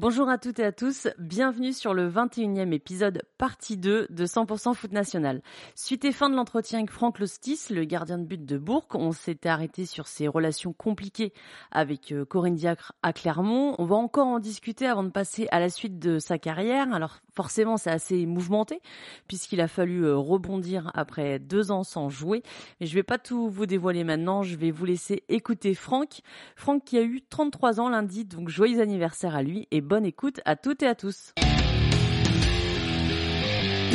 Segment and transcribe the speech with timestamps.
[0.00, 4.72] Bonjour à toutes et à tous, bienvenue sur le 21e épisode partie 2 de 100%
[4.74, 5.42] foot national.
[5.74, 9.10] Suite et fin de l'entretien avec Franck Lostis, le gardien de but de Bourg, on
[9.10, 11.32] s'était arrêté sur ses relations compliquées
[11.72, 13.74] avec euh, Corinne Diacre à Clermont.
[13.78, 16.94] On va encore en discuter avant de passer à la suite de sa carrière.
[16.94, 18.80] Alors forcément c'est assez mouvementé
[19.26, 22.44] puisqu'il a fallu euh, rebondir après deux ans sans jouer.
[22.80, 26.20] Mais je vais pas tout vous dévoiler maintenant, je vais vous laisser écouter Franck.
[26.54, 30.40] Franck qui a eu 33 ans lundi, donc joyeux anniversaire à lui et bonne écoute
[30.44, 31.32] à toutes et à tous.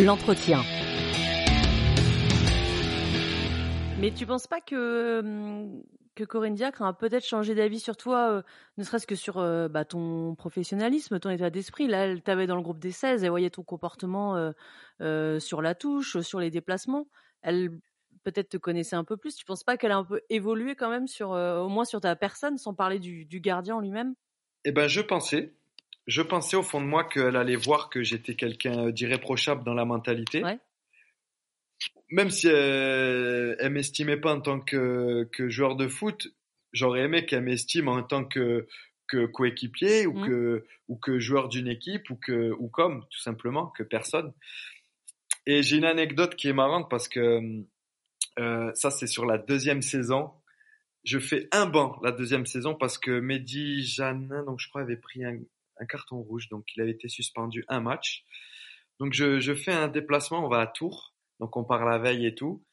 [0.04, 0.60] L'entretien.
[4.00, 5.84] Mais tu penses pas que, hum,
[6.16, 8.42] que Corinne Diacre a peut-être changé d'avis sur toi, euh,
[8.78, 11.88] ne serait-ce que sur euh, bah, ton professionnalisme, ton état d'esprit?
[11.88, 14.52] Là, elle t'avait dans le groupe des 16, elle voyait ton comportement
[15.00, 17.08] euh, sur la touche, sur les déplacements.
[17.44, 17.70] Elle
[18.24, 19.36] peut-être te connaissait un peu plus.
[19.36, 22.16] Tu penses pas qu'elle a un peu évolué quand même, sur, au moins sur ta
[22.16, 24.16] personne, sans parler du, du gardien lui-même?
[24.66, 25.54] Eh ben, je pensais
[26.08, 29.86] je pensais au fond de moi qu'elle allait voir que j'étais quelqu'un d'irréprochable dans la
[29.86, 30.44] mentalité.
[30.44, 30.60] Ouais.
[32.10, 36.28] Même si elle, elle m'estimait pas en tant que, que joueur de foot,
[36.72, 38.68] j'aurais aimé qu'elle m'estime en tant que,
[39.08, 40.28] que coéquipier ou, mmh.
[40.28, 44.34] que, ou que joueur d'une équipe ou, que, ou comme, tout simplement, que personne.
[45.46, 47.64] Et j'ai une anecdote qui est marrante parce que
[48.40, 50.32] euh, ça, c'est sur la deuxième saison.
[51.04, 54.96] Je fais un banc la deuxième saison parce que Mehdi Janin, donc je crois, avait
[54.96, 55.38] pris un,
[55.80, 58.26] un carton rouge, donc il avait été suspendu un match.
[59.00, 62.26] Donc je, je, fais un déplacement, on va à Tours, donc on part la veille
[62.26, 62.64] et tout.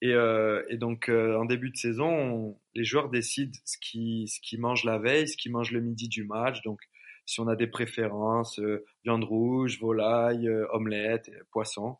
[0.00, 4.56] Et, euh, et donc euh, en début de saison, les joueurs décident ce qu'ils qui
[4.58, 6.62] mangent la veille, ce qu'ils mangent le midi du match.
[6.62, 6.80] Donc
[7.26, 11.98] si on a des préférences, euh, viande rouge, volaille, omelette, poisson.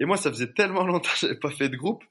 [0.00, 2.04] Et moi, ça faisait tellement longtemps que j'avais pas fait de groupe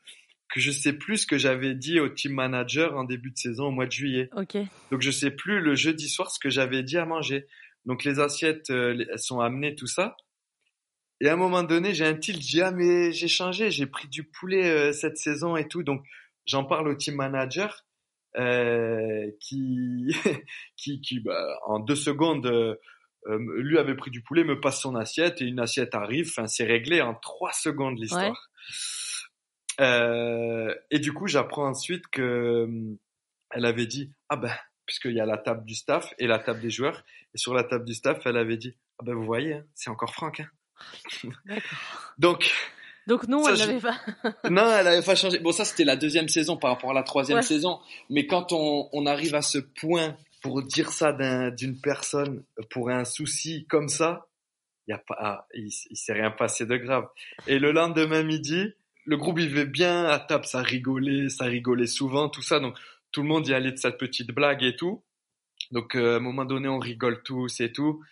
[0.56, 3.66] que je sais plus ce que j'avais dit au team manager en début de saison
[3.66, 4.30] au mois de juillet.
[4.32, 4.56] Ok.
[4.90, 7.46] Donc je sais plus le jeudi soir ce que j'avais dit à manger.
[7.86, 10.16] Donc les assiettes euh, elles sont amenées tout ça.
[11.20, 14.08] Et à un moment donné, j'ai un tilt, j'ai ah mais j'ai changé, j'ai pris
[14.08, 15.84] du poulet euh, cette saison et tout.
[15.84, 16.06] Donc
[16.46, 17.86] j'en parle au team manager
[18.38, 20.16] euh, qui
[20.78, 22.78] qui qui bah, en deux secondes euh,
[23.58, 26.28] lui avait pris du poulet, me passe son assiette et une assiette arrive.
[26.30, 28.30] Enfin c'est réglé en trois secondes l'histoire.
[28.30, 29.05] Ouais.
[29.82, 32.98] Euh, et du coup, j'apprends ensuite que hum,
[33.52, 34.54] elle avait dit ah ben
[34.86, 37.04] puisqu'il y a la table du staff et la table des joueurs
[37.34, 39.90] et sur la table du staff, elle avait dit ah ben vous voyez, hein, c'est
[39.90, 40.42] encore Franck.
[40.42, 41.30] Hein.
[42.18, 42.52] Donc
[43.08, 44.00] donc non, elle n'avait pas.
[44.50, 45.38] non, elle n'avait pas changé.
[45.38, 47.44] Bon, ça c'était la deuxième saison par rapport à la troisième ouais.
[47.44, 47.80] saison.
[48.10, 51.12] Mais quand on, on, arrive à ce point pour dire ça
[51.52, 54.26] d'une personne pour un souci comme ça,
[54.88, 57.08] y a pas, ah, il, il s'est rien passé de grave.
[57.46, 58.74] Et le lendemain midi,
[59.06, 62.60] le groupe vivait bien à table, ça rigolait, ça rigolait souvent, tout ça.
[62.60, 62.78] Donc
[63.12, 65.04] tout le monde y allait de cette petite blague et tout.
[65.72, 68.04] Donc euh, à un moment donné, on rigole tous et tout.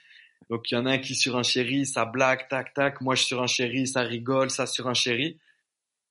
[0.50, 3.02] Donc il y en a un qui surenchérit, ça blague, tac tac.
[3.02, 5.40] Moi je surenchéris, ça rigole, ça surenchérit.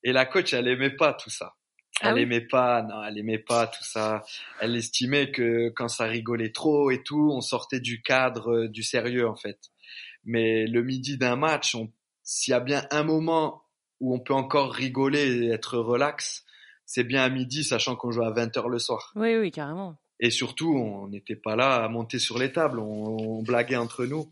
[0.04, 1.54] Et la coach, elle aimait pas tout ça.
[2.00, 2.22] Elle ah oui?
[2.22, 4.24] aimait pas, non, elle aimait pas tout ça.
[4.60, 9.28] Elle estimait que quand ça rigolait trop et tout, on sortait du cadre, du sérieux
[9.28, 9.58] en fait.
[10.24, 11.76] Mais le midi d'un match,
[12.24, 13.61] s'il y a bien un moment
[14.02, 16.44] où on peut encore rigoler et être relax,
[16.84, 19.12] c'est bien à midi, sachant qu'on joue à 20h le soir.
[19.14, 19.96] Oui, oui, carrément.
[20.18, 24.04] Et surtout, on n'était pas là à monter sur les tables, on, on blaguait entre
[24.04, 24.30] nous.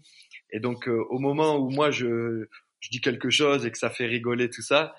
[0.50, 2.48] Et donc, euh, au moment où moi, je,
[2.80, 4.94] je, dis quelque chose et que ça fait rigoler tout ça,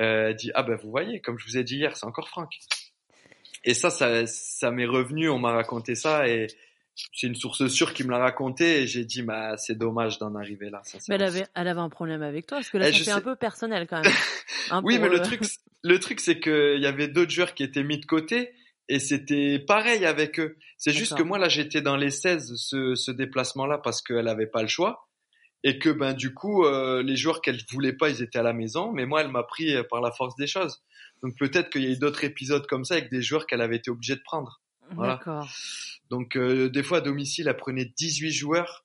[0.00, 2.28] euh, elle dit, ah ben vous voyez, comme je vous ai dit hier, c'est encore
[2.28, 2.50] Franck.
[3.64, 6.46] Et ça, ça, ça m'est revenu, on m'a raconté ça et,
[7.12, 10.34] c'est une source sûre qui me l'a raconté et j'ai dit bah c'est dommage d'en
[10.34, 10.80] arriver là.
[10.84, 13.10] Ça, mais elle avait, elle avait un problème avec toi parce que là eh, c'est
[13.10, 14.84] un peu personnel quand même.
[14.84, 15.42] oui, mais le truc,
[15.82, 18.52] le truc c'est que il y avait d'autres joueurs qui étaient mis de côté
[18.88, 20.56] et c'était pareil avec eux.
[20.76, 24.28] C'est juste que moi là j'étais dans les 16 ce, ce déplacement là parce qu'elle
[24.28, 25.08] avait pas le choix
[25.64, 28.52] et que ben du coup euh, les joueurs qu'elle voulait pas ils étaient à la
[28.52, 30.82] maison mais moi elle m'a pris par la force des choses.
[31.22, 33.76] Donc peut-être qu'il y a eu d'autres épisodes comme ça avec des joueurs qu'elle avait
[33.76, 34.60] été obligée de prendre.
[34.94, 35.14] Voilà.
[35.14, 35.48] D'accord.
[36.10, 38.84] Donc euh, des fois à domicile, elle prenait 18 joueurs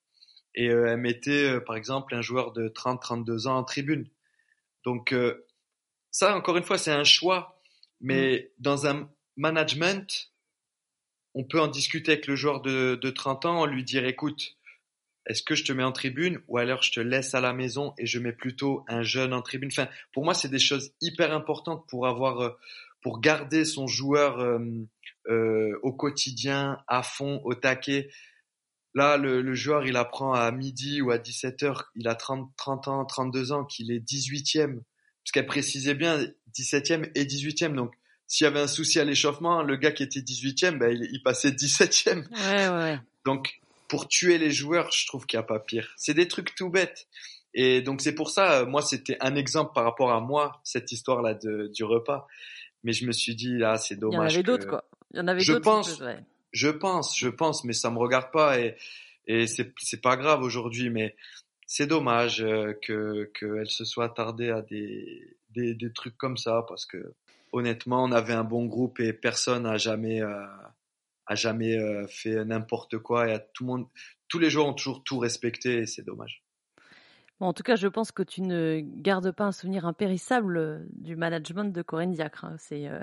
[0.55, 4.07] et euh, elle mettait euh, par exemple un joueur de 30-32 ans en tribune.
[4.83, 5.45] Donc euh,
[6.11, 7.55] ça, encore une fois, c'est un choix.
[8.01, 8.61] Mais mmh.
[8.61, 10.31] dans un management,
[11.33, 14.57] on peut en discuter avec le joueur de, de 30 ans, lui dire écoute,
[15.25, 17.93] est-ce que je te mets en tribune ou alors je te laisse à la maison
[17.97, 19.69] et je mets plutôt un jeune en tribune?
[19.71, 22.57] Enfin, pour moi, c'est des choses hyper importantes pour avoir, euh,
[23.01, 24.59] pour garder son joueur
[25.27, 28.09] euh, au quotidien, à fond, au taquet.
[28.95, 33.05] Là, le, joueur, il apprend à midi ou à 17h, il a 30, 30 ans,
[33.05, 34.79] 32 ans, qu'il est 18e.
[35.23, 36.25] Parce qu'elle précisait bien
[36.57, 37.75] 17e et 18e.
[37.75, 37.93] Donc,
[38.27, 41.21] s'il y avait un souci à l'échauffement, le gars qui était 18e, ben, il, il
[41.21, 42.27] passait 17e.
[42.31, 42.99] Ouais, ouais.
[43.25, 45.93] Donc, pour tuer les joueurs, je trouve qu'il n'y a pas pire.
[45.97, 47.07] C'est des trucs tout bêtes.
[47.53, 51.33] Et donc, c'est pour ça, moi, c'était un exemple par rapport à moi, cette histoire-là
[51.33, 52.27] du repas.
[52.83, 54.33] Mais je me suis dit, là, c'est dommage.
[54.33, 54.85] Il y en avait d'autres, quoi.
[55.11, 56.01] Il y en avait je pense,
[56.51, 58.75] je pense, je pense, mais ça me regarde pas et,
[59.27, 61.15] et c'est, pas grave aujourd'hui, mais
[61.65, 66.65] c'est dommage euh, que, qu'elle se soit attardée à des, des, des, trucs comme ça
[66.67, 67.13] parce que,
[67.51, 70.45] honnêtement, on avait un bon groupe et personne n'a jamais, euh,
[71.27, 73.87] a jamais euh, fait n'importe quoi et à tout le monde,
[74.27, 76.43] tous les joueurs ont toujours tout respecté et c'est dommage.
[77.39, 80.85] Bon, en tout cas, je pense que tu ne gardes pas un souvenir impérissable euh,
[80.91, 82.43] du management de Corinne Diacre.
[82.43, 82.55] Hein.
[82.59, 82.99] C'est euh,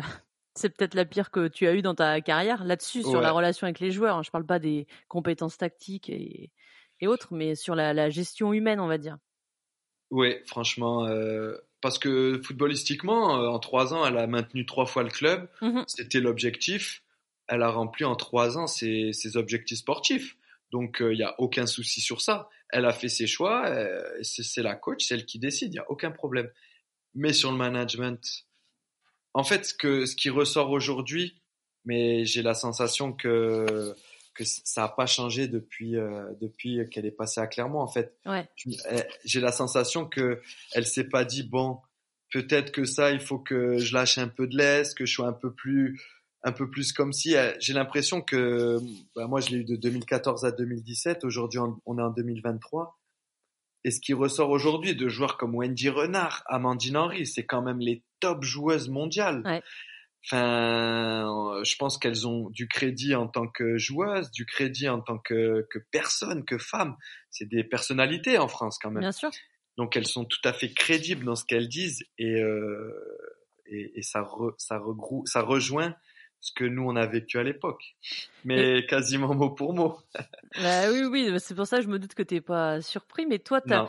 [0.58, 3.66] c'est peut-être la pire que tu as eue dans ta carrière là-dessus, sur la relation
[3.66, 4.16] avec les joueurs.
[4.16, 4.22] Hein.
[4.22, 6.50] Je ne parle pas des compétences tactiques et,
[7.00, 9.18] et autres, mais sur la, la, gestion humaine, on va dire.
[10.10, 11.08] Oui, franchement,
[11.80, 15.48] parce que footballistiquement, en trois ans, elle a maintenu trois fois le club.
[15.60, 17.02] Mmh C'était l'objectif
[17.48, 20.36] elle a rempli en trois ans ses, ses objectifs sportifs.
[20.72, 22.48] Donc, il euh, n'y a aucun souci sur ça.
[22.70, 25.78] Elle a fait ses choix, euh, c'est la coach, c'est elle qui décide, il n'y
[25.78, 26.50] a aucun problème.
[27.14, 28.45] Mais sur le management,
[29.36, 31.36] en fait, ce, que, ce qui ressort aujourd'hui,
[31.84, 33.94] mais j'ai la sensation que,
[34.34, 38.16] que ça n'a pas changé depuis, euh, depuis qu'elle est passée à Clermont, en fait.
[38.24, 38.48] Ouais.
[39.26, 40.40] J'ai la sensation que
[40.72, 41.80] elle s'est pas dit, bon,
[42.32, 45.28] peut-être que ça, il faut que je lâche un peu de l'est, que je sois
[45.28, 46.00] un peu plus
[46.42, 48.78] un peu plus comme si euh, j'ai l'impression que
[49.16, 52.96] bah, moi je l'ai eu de 2014 à 2017 aujourd'hui on est en 2023
[53.86, 57.78] et ce qui ressort aujourd'hui de joueurs comme Wendy Renard Amandine Henry c'est quand même
[57.78, 59.62] les top joueuses mondiales.
[60.24, 65.18] Enfin je pense qu'elles ont du crédit en tant que joueuses du crédit en tant
[65.18, 66.96] que, que personne que femme
[67.30, 69.02] c'est des personnalités en France quand même.
[69.02, 69.30] Bien sûr.
[69.78, 72.90] Donc elles sont tout à fait crédibles dans ce qu'elles disent et euh,
[73.66, 74.28] et, ça
[74.58, 74.82] ça
[75.26, 75.94] ça rejoint
[76.40, 77.96] ce que nous on a vécu à l'époque,
[78.44, 79.98] mais quasiment mot pour mot.
[80.62, 83.26] bah oui, oui, c'est pour ça que je me doute que t'es pas surpris.
[83.26, 83.88] Mais toi, t'as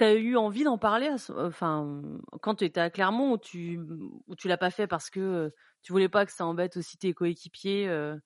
[0.00, 2.02] as, eu envie d'en parler, enfin,
[2.40, 3.80] quand tu étais à Clermont, ou tu
[4.26, 5.52] ou tu l'as pas fait parce que
[5.82, 7.88] tu voulais pas que ça embête aussi tes coéquipiers.
[7.88, 8.16] Euh...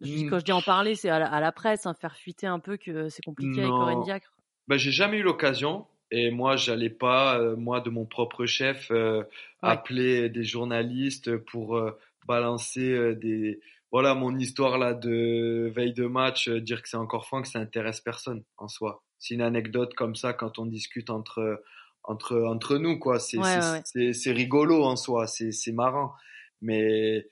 [0.00, 0.30] Mmh.
[0.30, 3.08] Quand je dis en parler, c'est à, la presse, hein, faire fuiter un peu que
[3.08, 4.32] c'est compliqué avec Corinne Diacre.
[4.68, 5.86] Bah, j'ai jamais eu l'occasion.
[6.10, 9.24] Et moi, j'allais pas, euh, moi, de mon propre chef, euh,
[9.60, 13.58] appeler des journalistes pour euh, balancer euh, des
[13.90, 17.48] voilà mon histoire là de veille de match, euh, dire que c'est encore franc, que
[17.48, 19.02] ça intéresse personne en soi.
[19.18, 21.62] C'est une anecdote comme ça quand on discute entre
[22.04, 23.18] entre entre nous quoi.
[23.18, 26.12] C'est rigolo en soi, c'est c'est marrant.
[26.60, 27.26] Mais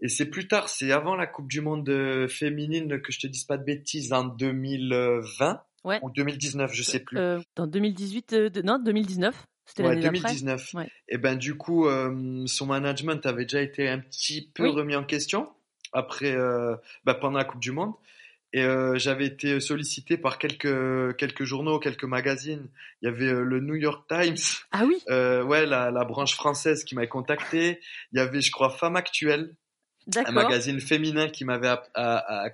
[0.00, 3.26] et c'est plus tard, c'est avant la Coupe du Monde euh, féminine que je te
[3.26, 5.62] dise pas de bêtises en 2020
[6.02, 7.18] ou 2019, je sais plus.
[7.18, 8.34] Euh, dans 2018,
[8.64, 9.46] non 2019.
[9.66, 10.74] C'était ouais, 2019.
[11.08, 15.04] Et ben du coup, euh, son management avait déjà été un petit peu remis en
[15.04, 15.52] question
[15.92, 17.92] après, euh, bah, pendant la Coupe du Monde.
[18.52, 22.68] Et euh, j'avais été sollicité par quelques quelques journaux, quelques magazines.
[23.02, 24.36] Il y avait le New York Times.
[24.70, 24.96] Ah oui.
[25.08, 27.80] ouais, la, la branche française qui m'avait contacté.
[28.12, 29.54] Il y avait, je crois, Femme Actuelle
[30.14, 31.74] un magazine féminin qui m'avait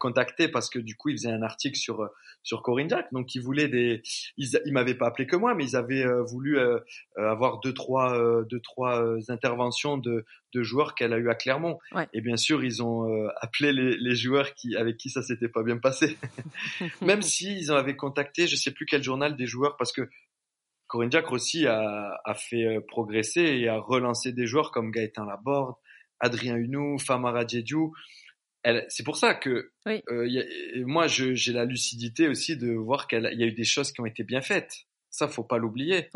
[0.00, 2.08] contacté parce que du coup il faisait un article sur
[2.42, 4.02] sur Corinne Jack donc ils voulaient des
[4.36, 6.78] ils, ils m'avaient pas appelé que moi mais ils avaient euh, voulu euh,
[7.18, 11.78] euh, avoir deux trois deux trois interventions de de joueurs qu'elle a eu à Clermont.
[12.12, 15.62] Et bien sûr ils ont appelé les, les joueurs qui avec qui ça s'était pas
[15.62, 16.18] bien passé.
[17.00, 20.08] Même si ils en avaient contacté je sais plus quel journal des joueurs parce que
[20.88, 25.74] Corinne Jack aussi a, a fait progresser et a relancé des joueurs comme Gaëtan Laborde
[26.22, 27.92] Adrien Hunou, Famara Diédiou.
[28.88, 33.46] C'est pour ça que euh, moi, j'ai la lucidité aussi de voir qu'il y a
[33.46, 34.86] eu des choses qui ont été bien faites.
[35.10, 36.08] Ça, faut pas l'oublier.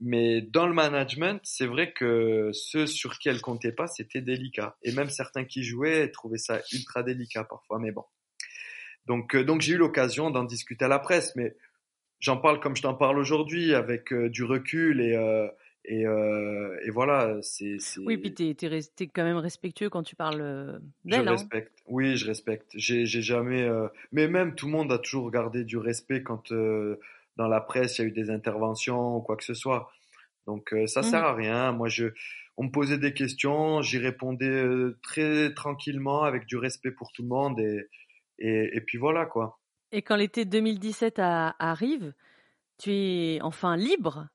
[0.00, 4.76] Mais dans le management, c'est vrai que ceux sur qui elle comptait pas, c'était délicat.
[4.84, 7.80] Et même certains qui jouaient trouvaient ça ultra délicat parfois.
[7.80, 8.04] Mais bon.
[9.06, 11.56] Donc, euh, donc j'ai eu l'occasion d'en discuter à la presse, mais
[12.20, 15.16] j'en parle comme je t'en parle aujourd'hui, avec euh, du recul et
[15.90, 17.78] et, euh, et voilà, c'est.
[18.04, 21.24] Oui, puis t'es es, quand même respectueux quand tu parles euh, d'elle.
[21.24, 21.30] Je hein.
[21.30, 21.72] respecte.
[21.86, 22.70] Oui, je respecte.
[22.74, 23.62] J'ai jamais.
[23.62, 23.88] Euh...
[24.12, 27.00] Mais même tout le monde a toujours gardé du respect quand euh,
[27.36, 29.90] dans la presse il y a eu des interventions ou quoi que ce soit.
[30.46, 31.24] Donc ça sert mmh.
[31.24, 31.72] à rien.
[31.72, 32.08] Moi, je,
[32.58, 34.64] on me posait des questions, j'y répondais
[35.02, 37.88] très tranquillement avec du respect pour tout le monde et
[38.38, 39.58] et, et puis voilà quoi.
[39.90, 42.12] Et quand l'été 2017 arrive,
[42.78, 44.28] tu es enfin libre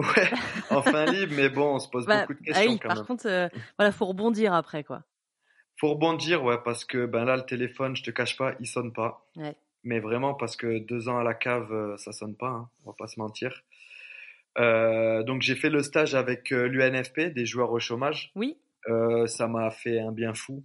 [0.00, 0.30] Ouais,
[0.70, 2.64] enfin libre, mais bon, on se pose bah, beaucoup de questions.
[2.66, 5.02] Ah oui, par contre, euh, voilà, faut rebondir après, quoi.
[5.78, 8.92] Faut rebondir, ouais, parce que ben là, le téléphone, je te cache pas, il sonne
[8.92, 9.26] pas.
[9.36, 9.56] Ouais.
[9.82, 12.90] Mais vraiment, parce que deux ans à la cave, euh, ça sonne pas, hein, on
[12.90, 13.62] va pas se mentir.
[14.58, 18.32] Euh, donc j'ai fait le stage avec l'UNFP, des joueurs au chômage.
[18.34, 18.58] Oui.
[18.88, 20.64] Euh, ça m'a fait un bien fou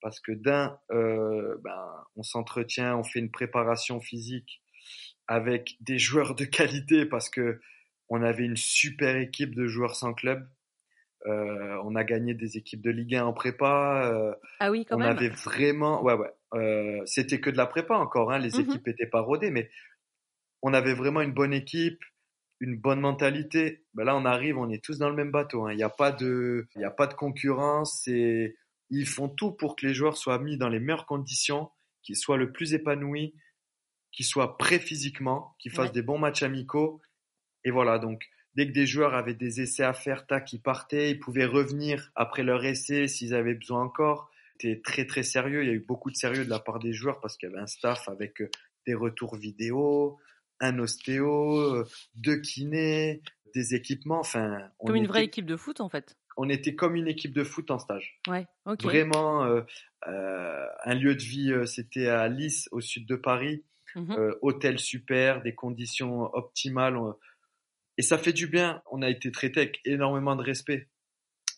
[0.00, 4.62] parce que d'un, euh, ben, on s'entretient, on fait une préparation physique
[5.26, 7.60] avec des joueurs de qualité parce que
[8.08, 10.48] on avait une super équipe de joueurs sans club.
[11.26, 14.12] Euh, on a gagné des équipes de Ligue 1 en prépa.
[14.12, 15.16] Euh, ah oui, quand on même.
[15.16, 16.30] avait vraiment, ouais, ouais.
[16.54, 18.32] Euh, c'était que de la prépa encore.
[18.32, 19.68] Hein, les mmh équipes étaient pas rodées, mais
[20.62, 22.00] on avait vraiment une bonne équipe,
[22.60, 23.84] une bonne mentalité.
[23.94, 25.66] Ben là, on arrive, on est tous dans le même bateau.
[25.66, 25.72] Hein.
[25.72, 28.06] Il n'y a pas de, il a pas de concurrence.
[28.06, 28.56] Et
[28.90, 31.70] ils font tout pour que les joueurs soient mis dans les meilleures conditions,
[32.02, 33.34] qu'ils soient le plus épanouis,
[34.12, 37.00] qu'ils soient prêts physiquement, qu'ils fassent des bons matchs amicaux
[37.66, 38.22] et voilà, donc
[38.54, 42.12] dès que des joueurs avaient des essais à faire, tac, ils partaient, ils pouvaient revenir
[42.14, 44.30] après leur essai s'ils avaient besoin encore.
[44.52, 46.92] C'était très très sérieux, il y a eu beaucoup de sérieux de la part des
[46.92, 48.48] joueurs parce qu'il y avait un staff avec euh,
[48.86, 50.16] des retours vidéo,
[50.60, 53.20] un ostéo, euh, deux kinés,
[53.52, 54.60] des équipements, enfin...
[54.78, 57.70] Comme une vraie équipe de foot en fait on était comme une équipe de foot
[57.70, 58.20] en stage.
[58.28, 58.82] Ouais, ok.
[58.82, 59.62] Vraiment, euh,
[60.84, 63.64] un lieu de vie, c'était à Lys, au sud de Paris.
[63.94, 66.98] Mmh hôtel super, des conditions optimales.
[67.98, 68.82] Et ça fait du bien.
[68.90, 70.88] On a été traité avec énormément de respect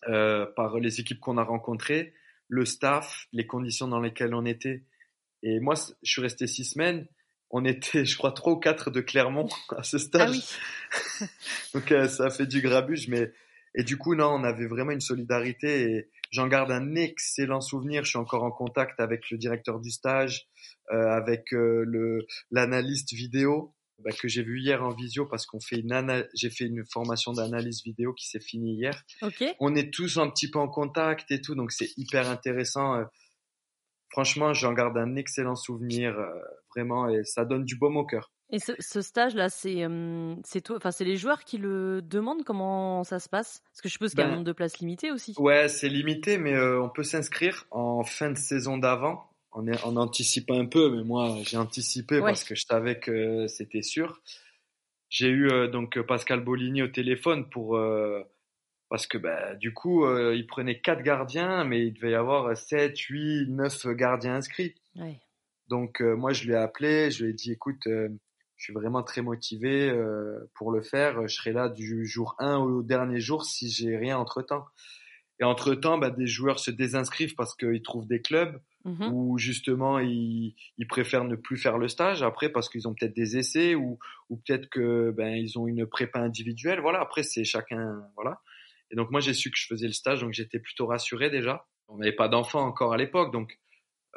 [0.07, 2.13] euh, par les équipes qu'on a rencontrées,
[2.47, 4.85] le staff, les conditions dans lesquelles on était.
[5.43, 7.07] Et moi, je suis resté six semaines.
[7.49, 10.29] On était, je crois, trois ou quatre de Clermont à ce stage.
[10.29, 10.31] Ah
[11.21, 11.27] oui.
[11.73, 13.31] Donc euh, ça fait du grabuge, mais
[13.75, 18.03] et du coup non, on avait vraiment une solidarité et j'en garde un excellent souvenir.
[18.03, 20.47] Je suis encore en contact avec le directeur du stage,
[20.91, 25.59] euh, avec euh, le l'analyste vidéo bah, que j'ai vu hier en visio parce qu'on
[25.59, 29.03] fait une j'ai fait une formation d'analyse vidéo qui s'est finie hier.
[29.59, 32.95] On est tous un petit peu en contact et tout, donc c'est hyper intéressant.
[32.95, 33.03] Euh.
[34.09, 36.27] Franchement, j'en garde un excellent souvenir, euh,
[36.75, 38.31] vraiment, et ça donne du baume au cœur.
[38.51, 39.85] Et ce, stage-là, c'est
[40.43, 42.43] c'est toi, enfin c'est les joueurs qui le demandent?
[42.43, 43.61] Comment ça se passe?
[43.71, 45.35] Parce que je suppose qu'il y a un ben nombre de places limité aussi.
[45.37, 49.83] Ouais, c'est limité, mais euh, on peut s'inscrire en fin de saison d'avant on, est,
[49.85, 54.21] on anticipe un peu, mais moi j'ai anticipé parce que je savais que c'était sûr.
[55.09, 58.21] J'ai eu euh, donc Pascal Bolini au téléphone pour euh,
[58.89, 62.55] parce que bah, du coup euh, il prenait quatre gardiens, mais il devait y avoir
[62.55, 64.75] 7, 8, 9 gardiens inscrits.
[65.67, 68.09] Donc moi je lui ai appelé, je lui ai dit écoute, je
[68.57, 69.95] suis vraiment très motivé
[70.55, 74.17] pour le faire, je serai là du jour 1 au dernier jour si j'ai rien
[74.17, 74.65] entre temps.
[75.39, 79.37] Et entre temps, bah, des joueurs se désinscrivent parce qu'ils trouvent des clubs Mmh ou
[79.37, 83.37] justement ils, ils, préfèrent ne plus faire le stage après parce qu'ils ont peut-être des
[83.37, 86.79] essais ou, ou peut-être que ben ils ont une prépa individuelle.
[86.79, 88.39] Voilà, après c'est chacun voilà.
[88.89, 91.67] Et donc moi j'ai su que je faisais le stage donc j'étais plutôt rassuré déjà.
[91.89, 93.59] On n'avait pas d'enfants encore à l'époque donc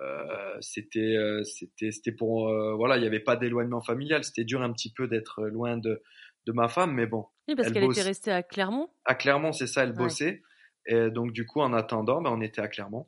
[0.00, 4.22] euh, c'était euh, c'était c'était pour euh, voilà il n'y avait pas d'éloignement familial.
[4.22, 6.00] C'était dur un petit peu d'être loin de
[6.46, 7.26] de ma femme mais bon.
[7.48, 8.90] Oui parce qu'elle était restée à Clermont.
[9.06, 10.40] À Clermont c'est ça elle bossait
[10.86, 13.06] et donc du coup en attendant ben, on était à Clermont.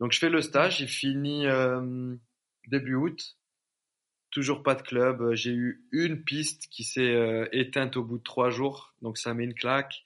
[0.00, 2.16] Donc je fais le stage, il finit euh,
[2.66, 3.36] début août.
[4.30, 5.34] Toujours pas de club.
[5.34, 9.34] J'ai eu une piste qui s'est euh, éteinte au bout de trois jours, donc ça
[9.34, 10.02] met une claque.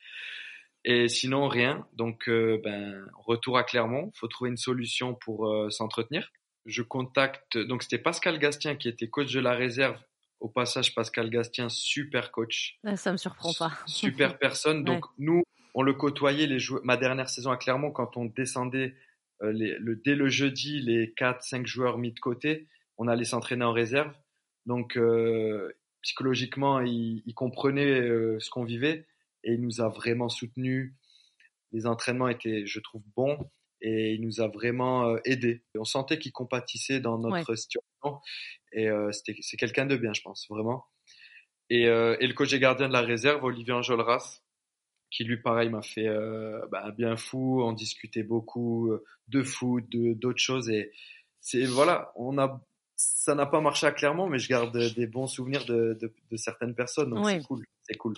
[0.85, 1.87] Et sinon rien.
[1.95, 4.13] Donc euh, ben retour à Clermont.
[4.15, 6.31] Faut trouver une solution pour s'entretenir.
[6.67, 7.57] Je contacte.
[7.57, 9.99] Donc c'était Pascal Gastien qui était coach de la réserve.
[10.40, 12.78] Au passage, Pascal Gastien, super coach.
[12.85, 13.73] Ah, ça me surprend pas.
[13.87, 14.85] super personne.
[14.85, 15.43] Donc nous,
[15.75, 18.95] on le côtoyait les Ma dernière saison à Clermont, quand on descendait
[19.43, 22.66] euh, le, dès le jeudi, les 4-5 joueurs mis de côté,
[22.99, 24.12] on allait s'entraîner en réserve.
[24.66, 29.07] Donc euh, psychologiquement, il, il comprenait euh, ce qu'on vivait
[29.45, 30.95] et il nous a vraiment soutenus.
[31.73, 35.62] Les entraînements étaient, je trouve, bons et il nous a vraiment euh, aidés.
[35.78, 38.21] On sentait qu'il compatissait dans notre situation.
[38.73, 40.85] Et euh, c'est quelqu'un de bien, je pense, vraiment.
[41.68, 44.40] Et, et le coach et gardien de la réserve, Olivier Enjolras,
[45.11, 49.85] qui lui pareil m'a fait euh, bah, bien fou, on discutait beaucoup euh, de foot,
[49.88, 50.68] de d'autres choses.
[50.68, 50.92] Et
[51.40, 52.62] c'est voilà, on a
[52.97, 56.37] ça n'a pas marché à Clermont, mais je garde des bons souvenirs de, de, de
[56.37, 58.14] certaines personnes, donc c'est cool, c'est cool.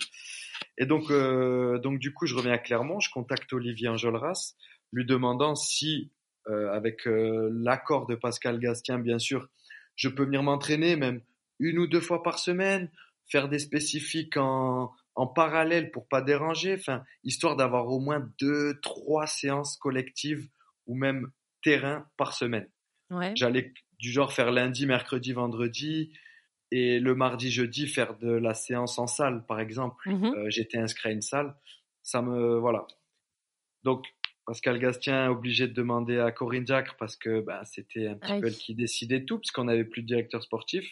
[0.77, 4.55] Et donc euh, donc du coup je reviens à Clermont, je contacte Olivier Enjolras,
[4.91, 6.11] lui demandant si
[6.47, 9.47] euh, avec euh, l'accord de Pascal Gastien bien sûr,
[9.95, 11.21] je peux venir m'entraîner même
[11.59, 12.89] une ou deux fois par semaine,
[13.27, 18.79] faire des spécifiques en en parallèle pour pas déranger, enfin, histoire d'avoir au moins deux,
[18.79, 20.47] trois séances collectives
[20.87, 21.29] ou même
[21.61, 22.69] terrain par semaine.
[23.09, 23.33] Ouais.
[23.35, 26.13] J'allais du genre faire lundi, mercredi, vendredi,
[26.71, 30.09] et le mardi, jeudi, faire de la séance en salle, par exemple.
[30.09, 31.53] Mmh euh, j'étais inscrit à une salle.
[32.01, 32.87] Ça me, voilà.
[33.83, 34.05] Donc,
[34.49, 38.47] Pascal Gastien obligé de demander à Corinne Jacques parce que bah, c'était un petit peu
[38.47, 40.91] elle qui décidait tout, puisqu'on n'avait plus de directeur sportif.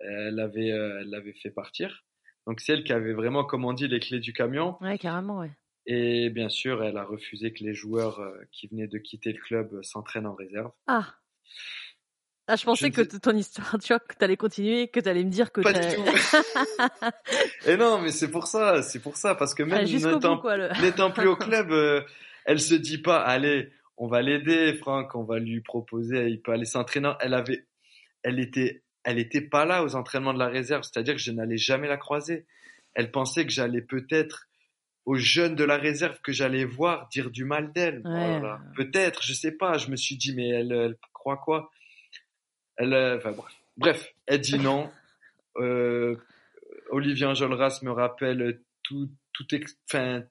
[0.00, 2.04] Elle avait, euh, elle l'avait fait partir.
[2.46, 4.76] Donc, c'est elle qui avait vraiment, comme on dit, les clés du camion.
[4.82, 5.50] Ouais, carrément, ouais.
[5.86, 9.40] Et bien sûr, elle a refusé que les joueurs euh, qui venaient de quitter le
[9.40, 10.70] club s'entraînent en réserve.
[10.86, 11.14] Ah.
[12.48, 15.52] Ah, je pensais que ton histoire, tu vois, que t'allais continuer, que t'allais me dire
[15.52, 16.04] que Pas du tout.
[17.66, 21.36] Et non, mais c'est pour ça, c'est pour ça, parce que même n'étant plus au
[21.36, 22.02] club, euh,
[22.50, 26.50] elle se dit pas, allez, on va l'aider, Franck, on va lui proposer, il peut
[26.50, 27.12] aller s'entraîner.
[27.20, 27.64] Elle avait,
[28.24, 31.58] elle était, elle était pas là aux entraînements de la réserve, c'est-à-dire que je n'allais
[31.58, 32.46] jamais la croiser.
[32.94, 34.48] Elle pensait que j'allais peut-être
[35.06, 38.00] aux jeunes de la réserve que j'allais voir dire du mal d'elle.
[38.02, 38.60] Voilà.
[38.74, 39.78] Peut-être, je sais pas.
[39.78, 41.70] Je me suis dit, mais elle, elle croit quoi?
[42.78, 43.32] Elle, euh, enfin,
[43.76, 44.12] bref.
[44.26, 44.90] elle dit non.
[45.56, 46.14] Euh,
[46.90, 49.44] Olivier Enjolras me rappelle tout, tout,
[49.86, 50.22] enfin,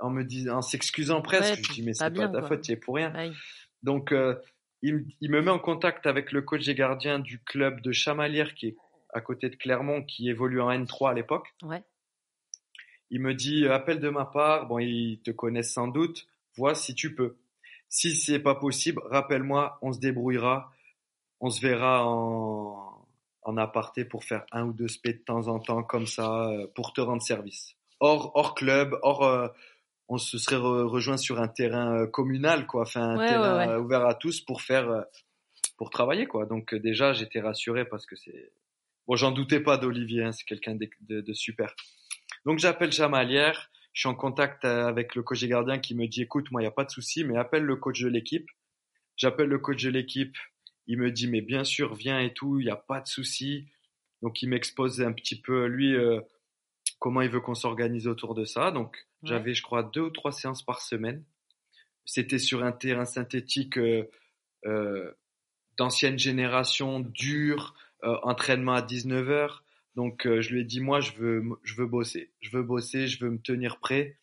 [0.00, 1.64] en me disant, en s'excusant presque.
[1.68, 3.12] je dis mais c'est pas, ta faute, tu es pour rien.
[3.82, 4.34] Donc, euh,
[4.82, 8.54] il, il, me met en contact avec le coach et gardien du club de Chamalières
[8.54, 8.76] qui est
[9.12, 11.54] à côté de Clermont, qui évolue en N3 à l'époque.
[11.62, 11.82] Ouais.
[13.10, 14.66] Il me dit appelle de ma part.
[14.66, 16.26] Bon, ils te connaissent sans doute.
[16.56, 17.36] Vois si tu peux.
[17.88, 20.72] Si c'est pas possible, rappelle-moi, on se débrouillera
[21.40, 23.06] on se verra en,
[23.42, 26.66] en aparté pour faire un ou deux spé de temps en temps comme ça euh,
[26.74, 27.76] pour te rendre service.
[28.00, 29.48] Hors, hors club, hors, euh,
[30.08, 34.14] on se serait rejoint sur un terrain euh, communal, quoi, enfin un terrain ouvert à
[34.14, 35.04] tous pour faire,
[35.76, 36.46] pour travailler, quoi.
[36.46, 38.52] Donc déjà, j'étais rassuré parce que c'est,
[39.06, 41.74] bon, j'en doutais pas d'Olivier, hein, c'est quelqu'un de, de, super.
[42.46, 46.22] Donc j'appelle Chamalière, je suis en contact avec le coach et gardien qui me dit,
[46.22, 48.48] écoute, moi, il y a pas de souci, mais appelle le coach de l'équipe.
[49.16, 50.36] J'appelle le coach de l'équipe,
[50.86, 53.66] il me dit, mais bien sûr, viens et tout, il n'y a pas de souci.
[54.22, 56.20] Donc, il m'expose un petit peu, lui, euh,
[56.98, 58.70] comment il veut qu'on s'organise autour de ça.
[58.70, 61.24] Donc, j'avais, je crois, deux ou trois séances par semaine.
[62.04, 64.10] C'était sur un terrain synthétique euh,
[64.64, 65.12] euh,
[65.76, 69.64] d'ancienne génération, dur, entraînement à 19 heures.
[69.96, 72.32] Donc, je lui ai dit, moi, je veux, je veux bosser.
[72.40, 74.18] Je veux bosser, je veux me tenir prêt.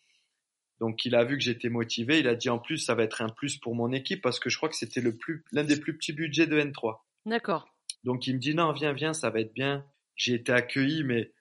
[0.79, 3.21] Donc il a vu que j'étais motivé, il a dit en plus ça va être
[3.21, 5.79] un plus pour mon équipe parce que je crois que c'était le plus l'un des
[5.79, 6.99] plus petits budgets de N3.
[7.25, 7.67] D'accord.
[8.03, 9.85] Donc il me dit non, viens viens, ça va être bien.
[10.15, 11.31] J'ai été accueilli mais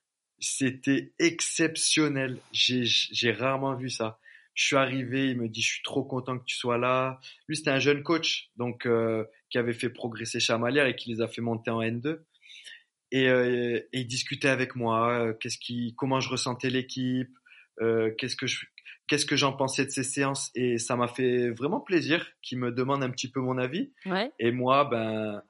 [0.44, 2.38] c'était exceptionnel.
[2.52, 4.18] J'ai rarement vu ça.
[4.54, 7.18] Je suis arrivé, il me dit je suis trop content que tu sois là.
[7.48, 11.20] Lui c'était un jeune coach donc euh, qui avait fait progresser Chamalière et qui les
[11.20, 12.20] a fait monter en N2.
[13.10, 17.30] Et, euh, et il discutait avec moi, euh, qu'est-ce qui, comment je ressentais l'équipe,
[17.78, 18.64] qu'est-ce que je,
[19.08, 22.70] qu'est-ce que j'en pensais de ces séances et ça m'a fait vraiment plaisir qu'il me
[22.70, 23.92] demande un petit peu mon avis.
[24.38, 25.42] Et moi, ben,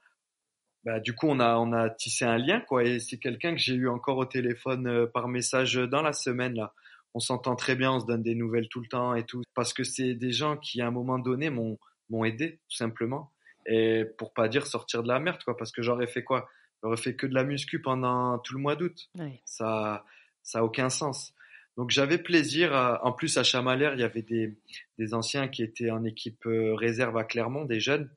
[0.85, 2.83] ben, du coup, on a, on a tissé un lien, quoi.
[2.83, 6.55] Et c'est quelqu'un que j'ai eu encore au téléphone euh, par message dans la semaine,
[6.55, 6.73] là.
[7.15, 9.41] On s'entend très bien, on se donne des nouvelles tout le temps et tout.
[9.55, 13.31] Parce que c'est des gens qui, à un moment donné, m'ont, m'ont aidé, tout simplement.
[13.65, 15.57] Et pour pas dire sortir de la merde, quoi.
[15.57, 16.47] Parce que j'aurais fait quoi?
[16.83, 19.09] J'aurais fait que de la muscu pendant tout le mois d'août.
[19.43, 20.05] Ça,
[20.43, 21.33] ça a aucun sens.
[21.77, 22.73] Donc j'avais plaisir.
[23.01, 24.55] en plus à Chamalère, il y avait des,
[24.97, 28.09] des anciens qui étaient en équipe euh, réserve à Clermont, des jeunes,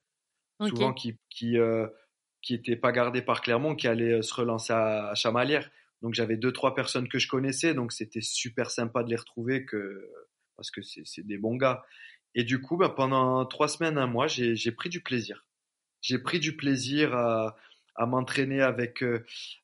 [0.61, 1.87] souvent qui qui euh,
[2.43, 5.71] qui étaient pas gardés par Clermont, qui allaient euh, se relancer à, Chamalières.
[6.03, 9.67] Donc j'avais deux trois personnes que je connaissais, donc c'était super sympa de les retrouver
[10.57, 11.85] parce que c'est des bons gars.
[12.37, 15.45] Et du coup, bah, pendant trois semaines, un mois, j'ai pris du plaisir.
[16.01, 17.57] J'ai pris du plaisir à,
[17.97, 19.05] à m'entraîner avec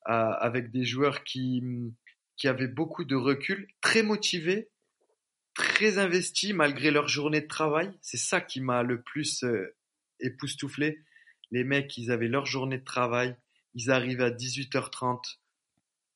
[0.05, 1.63] avec des joueurs qui
[2.37, 4.71] qui avaient beaucoup de recul, très motivés,
[5.55, 7.93] très investis malgré leur journée de travail.
[8.03, 9.75] C'est ça qui m'a le plus euh,
[10.21, 11.01] époustouflé.
[11.51, 13.37] Les mecs, ils avaient leur journée de travail,
[13.75, 15.39] ils arrivent à 18h30,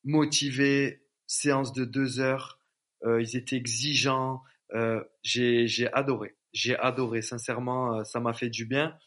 [0.03, 2.59] motivés, séance de deux heures,
[3.05, 4.41] euh, ils étaient exigeants.
[4.73, 7.21] Euh, j'ai adoré, j'ai adoré.
[7.21, 8.97] Sincèrement, ça m'a fait du bien.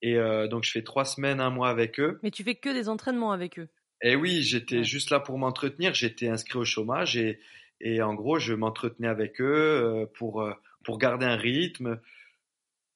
[0.00, 0.16] Et
[0.48, 2.20] donc je fais trois semaines, un mois avec eux.
[2.22, 3.68] Mais tu fais que des entraînements avec eux
[4.02, 5.94] eh oui, j'étais juste là pour m'entretenir.
[5.94, 7.40] J'étais inscrit au chômage et,
[7.80, 10.52] et en gros, je m'entretenais avec eux euh, pour, euh,
[10.84, 12.00] pour garder un rythme.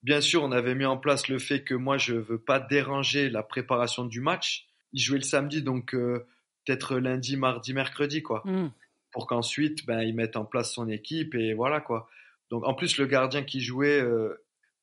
[0.03, 3.31] Bien sûr, on avait mis en place le fait que moi, je veux pas déranger
[3.31, 4.67] la préparation du match.
[4.93, 6.27] Ils jouaient le samedi, donc euh,
[6.65, 8.43] peut-être lundi, mardi, mercredi, quoi.
[8.45, 8.69] Mmh.
[9.13, 12.09] Pour qu'ensuite, ben, ils mettent en place son équipe et voilà, quoi.
[12.51, 14.03] Donc, en plus, le gardien qui jouait,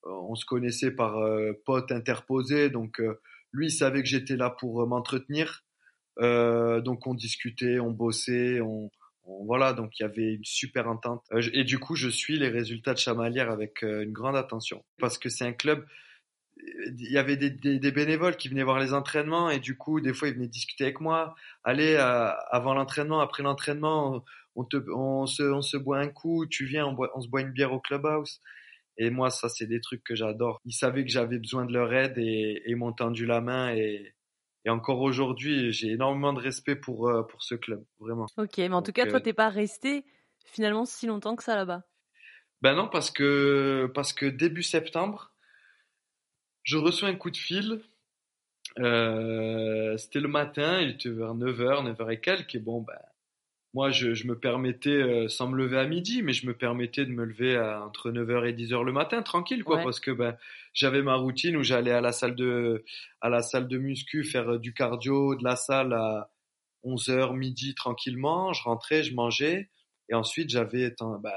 [0.04, 1.20] on se connaissait par
[1.66, 3.00] pote interposé, donc
[3.52, 5.64] lui, il savait que j'étais là pour m'entretenir.
[6.22, 8.90] Euh, donc on discutait, on bossait, on,
[9.46, 11.24] voilà, donc il y avait une super entente.
[11.32, 14.84] Euh, et du coup, je suis les résultats de Chamalière avec euh, une grande attention
[15.00, 15.86] parce que c'est un club.
[16.58, 20.28] il y avait des, bénévoles qui venaient voir les entraînements et du coup, des fois,
[20.28, 21.36] ils venaient discuter avec moi.
[21.64, 24.24] Allez, avant l'entraînement, après l'entraînement,
[24.56, 27.52] on, on, se, on se boit un coup, tu viens, on, on se boit une
[27.52, 28.42] bière au clubhouse.
[29.00, 30.60] Et moi, ça, c'est des trucs que j'adore.
[30.66, 33.74] Ils savaient que j'avais besoin de leur aide et, ils m'ont tendu la main.
[33.74, 34.14] Et,
[34.66, 38.28] et encore aujourd'hui, j'ai énormément de respect pour, euh, pour ce club, vraiment.
[38.38, 40.06] Ok, mais en tout cas, toi, euh, t'es pas resté
[40.46, 41.84] finalement si longtemps que ça là-bas?
[42.62, 45.32] Ben non, parce que, parce que début septembre,
[46.64, 47.82] je reçois un coup de fil.
[48.80, 52.56] Euh, c'était le matin, il était vers 9h, 9h et quelques.
[52.56, 53.00] Et bon, ben,
[53.74, 57.06] moi, je, je, me permettais, euh, sans me lever à midi, mais je me permettais
[57.06, 60.36] de me lever à, entre 9h et 10h le matin, tranquille, quoi, parce que ben,
[60.74, 62.84] j'avais ma routine où j'allais à la salle de,
[63.22, 66.32] à la salle de muscu faire euh, du cardio, de la salle à
[66.84, 68.54] 11h, midi, tranquillement.
[68.54, 69.70] Je rentrais, je mangeais,
[70.10, 71.32] et ensuite j'avais, ben,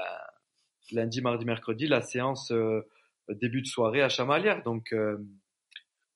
[0.91, 2.81] lundi, mardi, mercredi, la séance euh,
[3.29, 4.63] début de soirée à Chamalières.
[4.63, 4.93] Donc,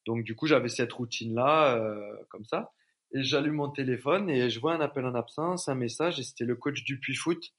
[0.05, 1.79] donc du coup, j'avais cette routine-là,
[2.29, 2.71] comme ça.
[3.13, 6.45] Et j'allume mon téléphone et je vois un appel en absence, un message, et c'était
[6.45, 7.53] le coach du Puy Foot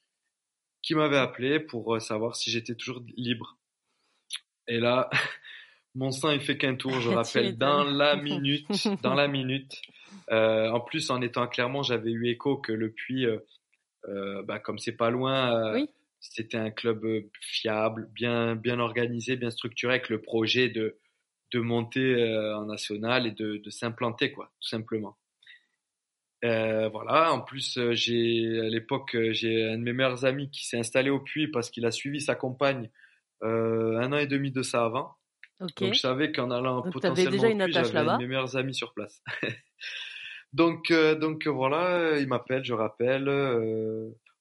[0.82, 3.58] qui m'avait appelé pour euh, savoir si j'étais toujours libre.
[4.68, 5.11] Et là,
[5.94, 9.80] mon sang il fait qu'un tour, je rappelle, dans la minute, dans la minute.
[10.30, 13.38] Euh, en plus, en étant clairement, j'avais eu écho que le Puy, euh,
[14.08, 15.87] euh bah, comme c'est pas loin, euh,
[16.20, 17.04] c'était un club
[17.40, 20.98] fiable, bien, bien organisé, bien structuré, avec le projet de
[21.50, 22.14] de monter
[22.56, 25.16] en national et de, de s'implanter, quoi, tout simplement.
[26.44, 27.33] Euh, voilà.
[27.33, 30.79] En plus, euh, j'ai à l'époque euh, j'ai un de mes meilleurs amis qui s'est
[30.79, 32.90] installé au puits parce qu'il a suivi sa compagne
[33.42, 35.16] euh, un an et demi de ça avant.
[35.61, 38.74] Donc je savais qu'en allant donc, potentiellement déjà une j'avais un de mes meilleurs amis
[38.74, 39.22] sur place.
[40.53, 43.29] donc donc voilà, il m'appelle, je rappelle.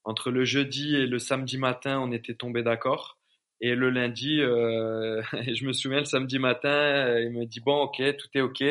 [0.04, 3.18] entre le jeudi et le samedi matin, on était tombé d'accord.
[3.60, 8.28] Et le lundi, je me souviens le samedi matin, il me dit bon ok, tout
[8.34, 8.62] est ok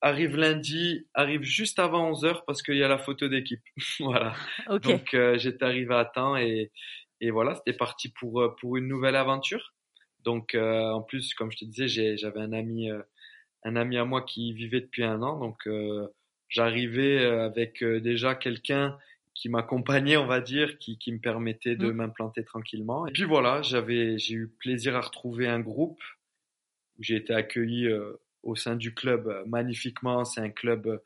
[0.00, 3.62] arrive lundi, arrive juste avant 11h parce qu'il y a la photo d'équipe.
[4.00, 4.34] voilà.
[4.82, 6.70] Donc euh, j'étais arrivé à temps et,
[7.20, 9.74] et voilà, c'était parti pour, euh, pour une nouvelle aventure.
[10.24, 12.90] Donc euh, en plus, comme je te disais, j'avais un ami,
[13.64, 15.38] un ami à moi qui vivait depuis un an.
[15.38, 15.68] Donc
[16.48, 18.98] j'arrivais avec déjà quelqu'un
[19.34, 21.96] qui m'accompagnait, on va dire, qui, qui me permettait de mmh.
[21.96, 23.06] m'implanter tranquillement.
[23.06, 26.02] Et puis voilà, j'avais, j'ai eu plaisir à retrouver un groupe
[26.98, 27.88] où j'ai été accueilli
[28.42, 30.24] au sein du club euh, magnifiquement.
[30.24, 30.98] C'est un club euh,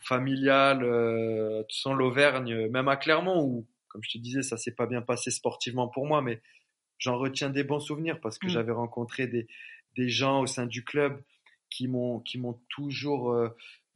[0.00, 4.86] familial, euh, sans l'Auvergne, même à Clermont où, comme je te disais, ça s'est pas
[4.86, 6.40] bien passé sportivement pour moi, mais
[6.98, 8.50] j'en retiens des bons souvenirs parce que mm.
[8.50, 9.46] j'avais rencontré des,
[9.96, 11.20] des gens au sein du club
[11.68, 13.36] qui m'ont qui m'ont toujours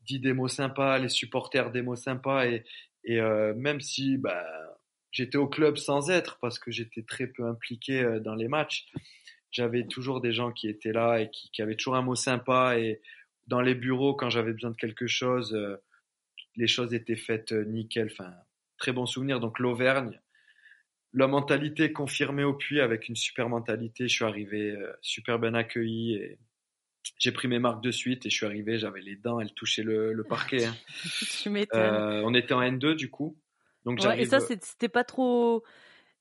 [0.06, 2.64] dit des mots sympas, les supporters des mots sympas et
[3.04, 4.46] et même si bah
[5.10, 8.86] j'étais au club sans être parce que j'étais très peu impliqué dans les matchs,
[9.54, 12.78] j'avais toujours des gens qui étaient là et qui, qui, avaient toujours un mot sympa.
[12.78, 13.00] Et
[13.46, 15.76] dans les bureaux, quand j'avais besoin de quelque chose, euh,
[16.56, 18.08] les choses étaient faites euh, nickel.
[18.12, 18.34] Enfin,
[18.78, 19.38] très bon souvenir.
[19.38, 20.20] Donc l'Auvergne,
[21.12, 24.08] la mentalité confirmée au puits avec une super mentalité.
[24.08, 26.38] Je suis arrivé euh, super bien accueilli et
[27.18, 28.76] j'ai pris mes marques de suite et je suis arrivé.
[28.78, 30.64] J'avais les dents, elles touchaient le, le parquet.
[30.64, 30.74] Hein.
[31.42, 32.24] tu m'étonnes.
[32.24, 33.38] on était en N2 du coup.
[33.84, 35.62] Donc ouais, et ça, c'était pas trop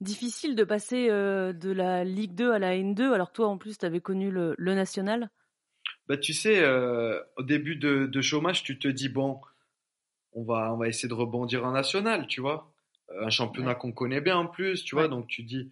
[0.01, 3.77] difficile de passer euh, de la Ligue 2 à la N2, alors toi en plus
[3.77, 5.29] tu avais connu le, national?
[6.07, 9.39] Bah, Tu sais, euh, au début de, chômage, tu te dis, bon,
[10.33, 12.73] on va, on va essayer de rebondir en national, tu vois.
[13.21, 15.71] Un championnat qu'on connaît bien en plus, tu vois, donc tu dis.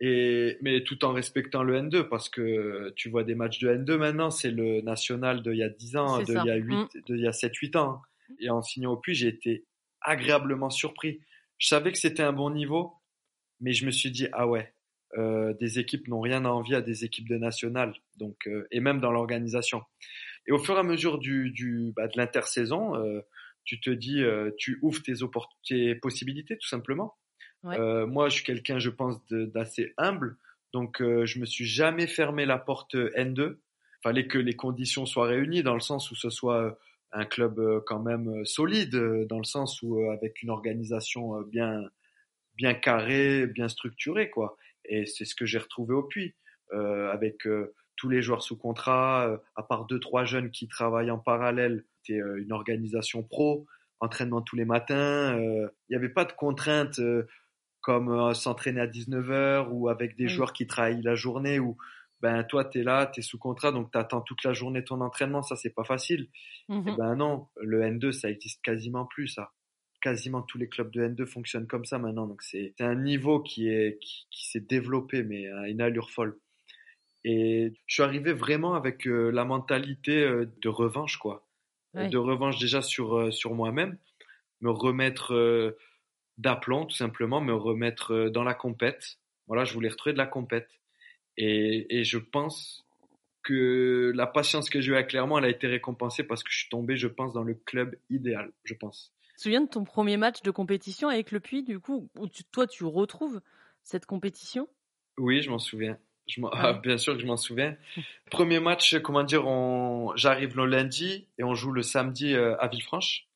[0.00, 3.96] Et, mais tout en respectant le N2, parce que tu vois des matchs de N2
[3.96, 6.88] maintenant, c'est le national d'il y a 10 ans, d'il y a, 8, mm.
[7.06, 8.02] de, il y a 7-8 ans.
[8.40, 9.64] Et en signant au puits, j'ai été
[10.00, 11.20] agréablement surpris.
[11.58, 12.94] Je savais que c'était un bon niveau,
[13.60, 14.72] mais je me suis dit ah ouais,
[15.16, 18.80] euh, des équipes n'ont rien à envier à des équipes de nationales, donc euh, et
[18.80, 19.82] même dans l'organisation.
[20.46, 23.20] Et au fur et à mesure du, du bah, de l'intersaison, euh,
[23.64, 25.14] tu te dis, euh, tu ouvres tes,
[25.66, 27.14] tes possibilités tout simplement.
[27.64, 28.06] Ouais.
[28.06, 30.36] moi, je suis quelqu'un, je pense, d'assez humble,
[30.72, 33.56] donc je me suis jamais fermé la porte N2.
[34.00, 36.78] Fallait que les conditions soient réunies dans le sens où ce soit
[37.10, 38.94] un club quand même solide,
[39.28, 41.82] dans le sens où avec une organisation bien
[42.58, 44.56] bien carré, bien structuré, quoi.
[44.84, 46.34] Et c'est ce que j'ai retrouvé au Puy,
[46.74, 50.68] euh, avec euh, tous les joueurs sous contrat, euh, à part deux trois jeunes qui
[50.68, 51.84] travaillent en parallèle.
[52.02, 53.64] C'était euh, une organisation pro,
[54.00, 55.38] entraînement tous les matins.
[55.38, 57.00] Il n'y avait pas de contraintes
[57.80, 61.76] comme s'entraîner à 19h ou avec des joueurs qui travaillent la journée ou
[62.20, 64.84] ben toi tu es là, tu es sous contrat donc tu attends toute la journée
[64.84, 66.28] ton entraînement, ça c'est pas facile.
[66.68, 69.52] Mmh ben non, le N2 ça existe quasiment plus ça
[70.00, 72.26] quasiment tous les clubs de N2 fonctionnent comme ça maintenant.
[72.26, 76.38] Donc c'est un niveau qui est qui, s'est développé mais à une allure folle.
[77.24, 80.20] Et je suis arrivé vraiment avec la mentalité
[80.62, 81.44] de revanche, quoi.
[81.94, 83.98] De revanche déjà sur, sur moi-même,
[84.60, 85.76] me remettre
[86.38, 89.18] d'aplomb, tout simplement, me remettre dans la compète.
[89.48, 90.70] Voilà, je voulais retrouver de la compète.
[91.36, 92.86] Et, et je pense
[93.42, 96.58] que la patience que j'ai eue à Clermont, elle a été récompensée parce que je
[96.58, 99.12] suis tombé, je pense, dans le club idéal, je pense.
[99.38, 102.26] Tu te souviens de ton premier match de compétition avec le Puy, du coup, où
[102.50, 103.40] toi, tu retrouves
[103.84, 104.68] cette compétition?
[105.16, 105.96] Oui, je m'en souviens.
[106.26, 107.76] Je ah, bien sûr que je m'en souviens.
[108.32, 110.10] Premier match, comment dire, on...
[110.16, 113.28] j'arrive le lundi et on joue le samedi euh, à Villefranche.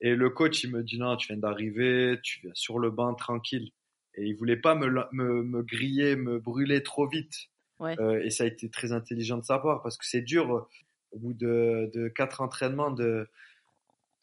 [0.00, 3.12] Et le coach, il me dit non, tu viens d'arriver, tu viens sur le banc
[3.14, 3.72] tranquille.
[4.14, 7.48] Et il voulait pas me, me, me griller, me brûler trop vite.
[7.80, 10.68] Euh, et ça a été très intelligent de sa part parce que c'est dur euh,
[11.10, 13.26] au bout de, de quatre entraînements de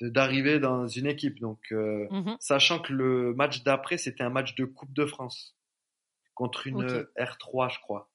[0.02, 1.40] d'arriver dans une équipe.
[1.40, 5.56] Donc, euh, mmh sachant que le match d'après, c'était un match de Coupe de France
[6.34, 6.86] contre une
[7.18, 8.10] R3, je crois.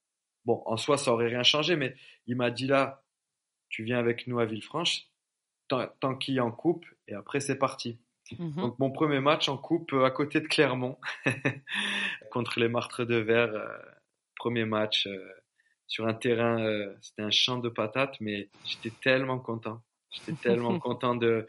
[0.44, 1.94] Bon, en soi, ça aurait rien changé, mais
[2.26, 3.02] il m'a dit là,
[3.68, 5.06] tu viens avec nous à Villefranche,
[5.68, 7.98] tant, qu'il y a en coupe, et après c'est parti.
[8.38, 10.98] Mmh Donc mon premier match en coupe à côté de Clermont
[12.30, 13.52] contre les Martres de Verre
[14.44, 15.26] premier match euh,
[15.86, 19.82] sur un terrain, euh, c'était un champ de patates, mais j'étais tellement content.
[20.10, 21.46] J'étais tellement content de,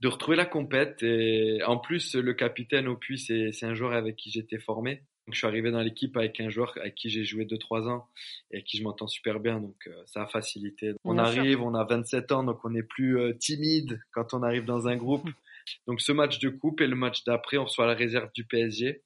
[0.00, 1.02] de retrouver la compète.
[1.02, 5.02] Et en plus, le capitaine au puits, c'est un joueur avec qui j'étais formé.
[5.26, 8.06] Donc, je suis arrivé dans l'équipe avec un joueur avec qui j'ai joué 2-3 ans
[8.50, 9.60] et avec qui je m'entends super bien.
[9.60, 10.92] Donc, euh, ça a facilité.
[11.04, 14.88] On arrive, on a 27 ans, donc on est plus timide quand on arrive dans
[14.88, 15.28] un groupe.
[15.86, 19.02] Donc, ce match de coupe et le match d'après, on reçoit la réserve du PSG.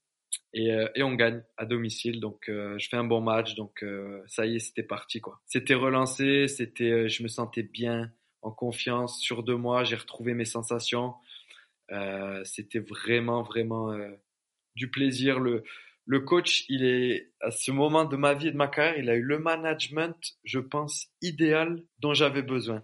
[0.56, 2.20] Euh, et, on gagne à domicile.
[2.20, 3.54] Donc euh, je fais un bon match.
[3.54, 5.40] Donc euh, ça y est, c'était parti quoi.
[5.46, 8.10] C'était relancé, c'était, je me sentais bien,
[8.42, 9.84] en confiance, sur de moi.
[9.84, 11.14] J'ai retrouvé mes sensations.
[12.44, 13.92] c'était vraiment vraiment
[14.74, 15.38] du plaisir.
[15.38, 15.64] Le
[16.04, 19.08] le coach, il est à ce moment de ma vie et de ma carrière, il
[19.08, 22.82] a eu le management, je pense, idéal dont j'avais besoin.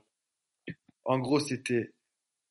[1.04, 1.92] En gros, c'était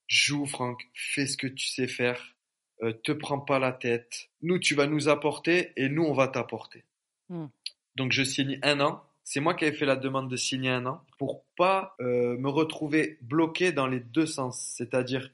[0.08, 2.38] joue Franck, fais ce que tu sais faire
[2.84, 4.30] euh, te prends pas la tête.
[4.42, 6.86] Nous, tu vas nous apporter et nous, on va t'apporter.
[7.30, 7.48] Hmm.
[7.96, 9.04] Donc, je signe un an.
[9.30, 12.48] C'est moi qui avais fait la demande de signer un an pour pas euh, me
[12.48, 14.58] retrouver bloqué dans les deux sens.
[14.78, 15.30] C'est-à-dire,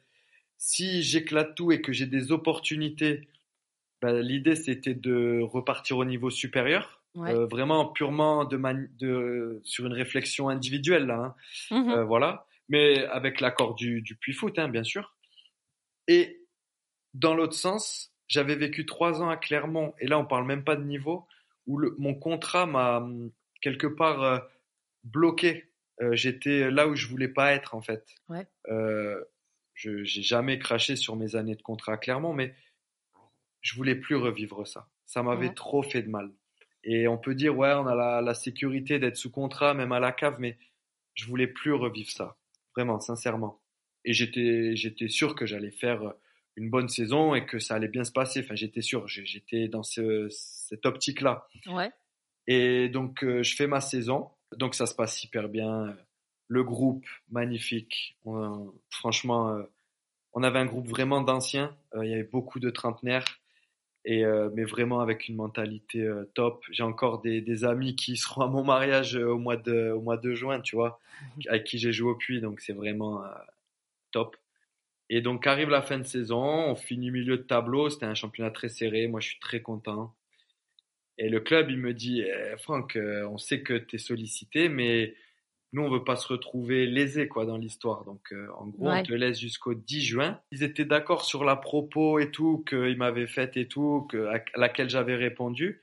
[0.58, 3.28] si j'éclate tout et que j'ai des opportunités,
[4.02, 7.04] bah, l'idée c'était de repartir au niveau supérieur.
[7.18, 8.60] Euh, vraiment purement de,
[8.98, 11.36] de sur une réflexion individuelle là,
[11.70, 11.84] hein.
[11.84, 15.14] mmh voilà, mais avec l'accord du, du Puy Foot, hein, bien sûr.
[16.08, 16.42] Et
[17.14, 20.76] dans l'autre sens, j'avais vécu trois ans à Clermont, et là on parle même pas
[20.76, 21.28] de niveau,
[21.68, 23.08] où mon contrat m'a
[23.64, 24.40] quelque part euh,
[25.04, 25.70] bloqué.
[26.02, 28.06] Euh, j'étais là où je voulais pas être en fait.
[28.30, 28.46] Ouais.
[28.70, 29.24] Euh,
[29.74, 32.54] je j'ai jamais craché sur mes années de contrat à Clermont, mais
[33.62, 34.88] je voulais plus revivre ça.
[35.06, 36.32] Ça m'avait trop fait de mal.
[36.84, 40.00] Et on peut dire ouais, on a la, la sécurité d'être sous contrat, même à
[40.00, 40.58] la cave, mais
[41.14, 42.38] je voulais plus revivre ça.
[42.76, 43.62] Vraiment, sincèrement.
[44.04, 46.14] Et j'étais j'étais sûr que j'allais faire
[46.56, 48.42] une bonne saison et que ça allait bien se passer.
[48.44, 51.48] Enfin, j'étais sûr, j'étais dans ce, cette optique-là.
[51.68, 51.92] Ouais.
[52.48, 54.30] Et donc, euh, je fais ma saison.
[54.58, 55.96] Donc, ça se passe hyper bien.
[56.48, 58.18] Le groupe, magnifique.
[58.90, 59.64] franchement, euh,
[60.34, 61.76] on avait un groupe vraiment d'anciens.
[61.96, 63.26] Euh, il y avait beaucoup de trentenaires.
[64.06, 66.66] Et, mais vraiment avec une mentalité top.
[66.72, 70.18] J'ai encore des, des, amis qui seront à mon mariage au mois de, au mois
[70.18, 71.00] de juin, tu vois,
[71.48, 72.42] avec qui j'ai joué au puits.
[72.42, 73.24] Donc, c'est vraiment
[74.12, 74.36] top.
[75.10, 78.52] Et donc arrive la fin de saison, on finit milieu de tableau, c'était un championnat
[78.52, 80.14] très serré, moi je suis très content.
[81.18, 84.68] Et le club, il me dit, eh, Franck, euh, on sait que tu es sollicité,
[84.68, 85.16] mais
[85.72, 88.04] nous, on veut pas se retrouver lésé quoi dans l'histoire.
[88.06, 90.42] Donc, euh, en gros, on te laisse jusqu'au 10 juin.
[90.52, 94.44] Ils étaient d'accord sur la propos et tout qu'ils m'avaient faite et tout, que, à
[94.56, 95.82] laquelle j'avais répondu.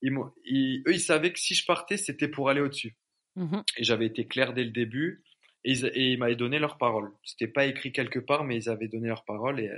[0.00, 2.96] Ils, ils, eux, ils savaient que si je partais, c'était pour aller au-dessus.
[3.36, 5.22] Mmh et j'avais été clair dès le début.
[5.64, 7.12] Et ils, m'avaient donné leur parole.
[7.24, 9.70] C'était pas écrit quelque part, mais ils avaient donné leur parole et,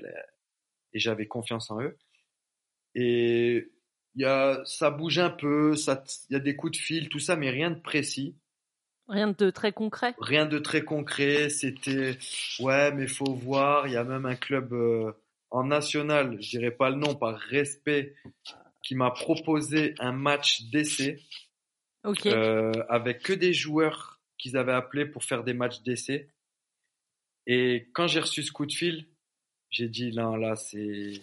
[0.93, 1.97] et j'avais confiance en eux.
[2.95, 3.71] Et
[4.17, 7.37] y a, ça bouge un peu, il y a des coups de fil, tout ça,
[7.37, 8.37] mais rien de précis.
[9.09, 10.15] Rien de très concret.
[10.21, 11.51] Rien de très concret.
[11.51, 12.17] C'était
[12.61, 13.89] ouais, mais faut voir.
[13.89, 15.13] Il y a même un club euh,
[15.51, 18.15] en national, je dirais pas le nom par respect,
[18.83, 21.21] qui m'a proposé un match d'essai
[22.27, 26.31] euh, avec que des joueurs qu'ils avaient appelé pour faire des matchs d'essai.
[27.47, 29.07] Et quand j'ai reçu ce coup de fil,
[29.71, 31.21] j'ai dit là, là, c'est,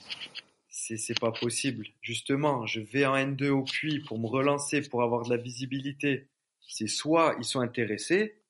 [0.77, 1.87] c'est, pas possible.
[2.01, 6.29] Justement, je vais en N2 au puits pour me relancer, pour avoir de la visibilité.
[6.67, 8.41] C'est soit ils sont intéressés,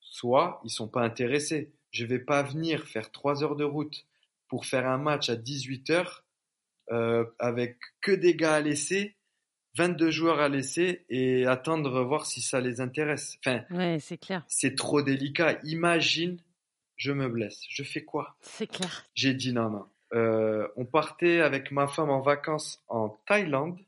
[0.00, 1.72] soit ils sont pas intéressés.
[1.92, 4.06] Je vais pas venir faire trois heures de route
[4.48, 6.24] pour faire un match à 18 heures
[6.90, 9.16] euh, avec que des gars à laisser
[9.76, 13.38] 22 joueurs à laisser et attendre voir si ça les intéresse.
[13.38, 14.44] Enfin, ouais, c'est clair.
[14.48, 15.60] C'est trop délicat.
[15.62, 16.42] Imagine,
[16.96, 17.62] je me blesse.
[17.68, 18.36] Je fais quoi?
[18.40, 19.06] C'est clair.
[19.14, 19.86] J'ai dit non, non.
[20.12, 23.78] Euh, on partait avec ma femme en vacances en Thaïlande.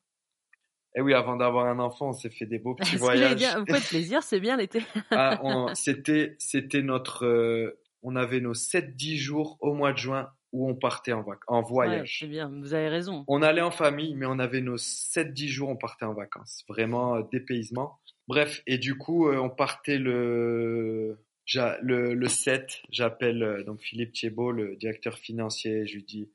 [0.95, 3.43] Et oui, avant d'avoir un enfant, on s'est fait des beaux petits voyages.
[3.57, 4.83] Vous faites plaisir, c'est bien l'été.
[5.11, 5.41] ah,
[5.75, 10.75] c'était, c'était notre, euh, on avait nos 7-10 jours au mois de juin où on
[10.75, 12.19] partait en, en voyage.
[12.21, 13.25] c'est bien, vous avez raison.
[13.27, 16.63] On allait en famille, mais on avait nos 7-10 jours, on partait en vacances.
[16.69, 17.99] Vraiment euh, dépaysement.
[18.29, 21.19] Bref, et du coup, euh, on partait le,
[21.55, 22.83] le, le 7.
[22.91, 25.87] J'appelle euh, donc Philippe Thiebaud, le directeur financier.
[25.87, 26.31] Je lui dis,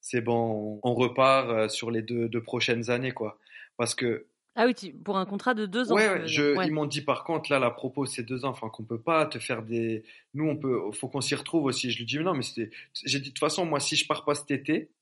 [0.00, 3.38] c'est bon, on, repart sur les deux, deux prochaines années, quoi.
[3.76, 4.26] Parce que
[4.56, 5.96] ah oui, pour un contrat de deux ans.
[5.96, 8.50] Ouais, Ils m'ont dit par contre, là, la propos, c'est deux ans.
[8.50, 10.04] Enfin, qu'on peut pas te faire des.
[10.32, 10.80] Nous, on peut.
[10.92, 11.90] Faut qu'on s'y retrouve aussi.
[11.90, 12.70] Je lui dis, non, mais c'était.
[13.04, 14.92] J'ai dit, de toute façon, moi, si je pars pas cet été,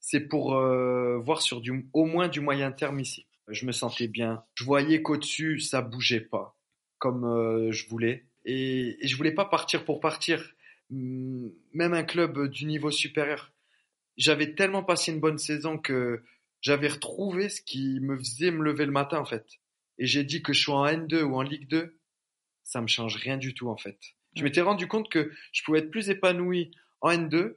[0.00, 3.26] c'est pour euh, voir sur du, au moins du moyen terme ici.
[3.48, 4.42] Je me sentais bien.
[4.54, 6.58] Je voyais qu'au-dessus, ça bougeait pas
[6.98, 8.24] comme euh, je voulais.
[8.48, 10.54] Et, et je voulais pas partir pour partir.
[10.90, 13.52] Hum, même un club du niveau supérieur.
[14.16, 16.22] J'avais tellement passé une bonne saison que
[16.60, 19.46] j'avais retrouvé ce qui me faisait me lever le matin en fait.
[19.98, 21.96] Et j'ai dit que je sois en N2 ou en Ligue 2,
[22.64, 23.98] ça me change rien du tout en fait.
[24.34, 27.56] Je m'étais rendu compte que je pouvais être plus épanoui en N2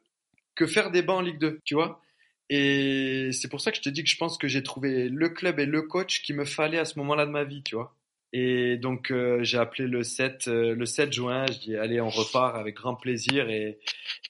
[0.55, 2.01] que faire des bancs en Ligue 2, tu vois.
[2.49, 5.29] Et c'est pour ça que je te dis que je pense que j'ai trouvé le
[5.29, 7.95] club et le coach qui me fallait à ce moment-là de ma vie, tu vois.
[8.33, 12.09] Et donc euh, j'ai appelé le 7 euh, le 7 juin, je dis allez on
[12.09, 13.77] repart avec grand plaisir et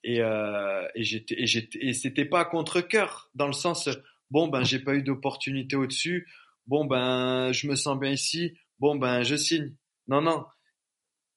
[0.04, 3.88] et euh, et j'étais et j'étais et c'était pas contre cœur dans le sens
[4.32, 6.28] Bon, ben, j'ai pas eu d'opportunité au-dessus.
[6.66, 8.58] Bon, ben, je me sens bien ici.
[8.80, 9.76] Bon, ben, je signe.
[10.08, 10.46] Non, non.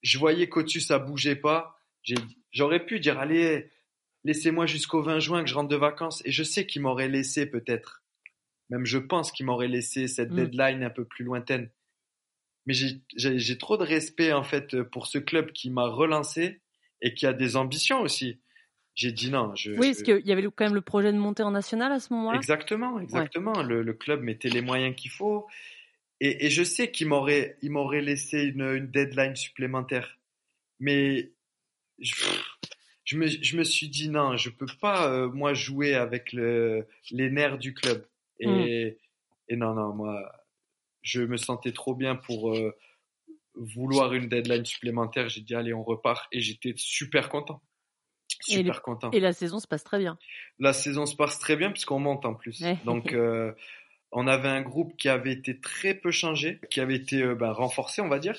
[0.02, 1.76] Je voyais qu'au-dessus, ça bougeait pas.
[2.52, 3.68] J'aurais pu dire, allez,
[4.22, 6.22] laissez-moi jusqu'au 20 juin que je rentre de vacances.
[6.24, 8.04] Et je sais qu'il m'aurait laissé peut-être.
[8.70, 10.36] Même je pense qu'il m'aurait laissé cette mm.
[10.36, 11.70] deadline un peu plus lointaine.
[12.66, 16.60] Mais j'ai trop de respect, en fait, pour ce club qui m'a relancé
[17.02, 18.38] et qui a des ambitions aussi
[18.94, 19.54] j'ai dit non.
[19.54, 21.98] Je, oui, parce qu'il y avait quand même le projet de monter en national à
[21.98, 22.38] ce moment-là.
[22.38, 23.62] Exactement, exactement.
[23.62, 25.46] Le, club mettait les moyens qu'il faut.
[26.20, 30.18] Et, je sais qu'il m'aurait, il m'aurait laissé une, deadline supplémentaire.
[30.78, 31.32] Mais
[31.98, 32.14] je,
[33.16, 37.30] me, je, me, suis dit non, je peux pas, euh, moi, jouer avec le, les
[37.30, 38.06] nerfs du club.
[38.38, 38.94] Et, mm.
[39.48, 40.32] et non, non, moi,
[41.04, 42.74] je me sentais trop bien pour euh,
[43.54, 45.28] vouloir une deadline supplémentaire.
[45.28, 46.26] J'ai dit allez, on repart.
[46.32, 47.62] Et j'étais super content.
[48.40, 49.10] Super content.
[49.12, 50.18] Et la saison se passe très bien.
[50.58, 52.62] La saison se passe très bien puisqu'on monte en plus.
[52.84, 53.52] Donc, euh,
[54.10, 57.52] on avait un groupe qui avait été très peu changé, qui avait été euh, ben,
[57.52, 58.38] renforcé, on va dire,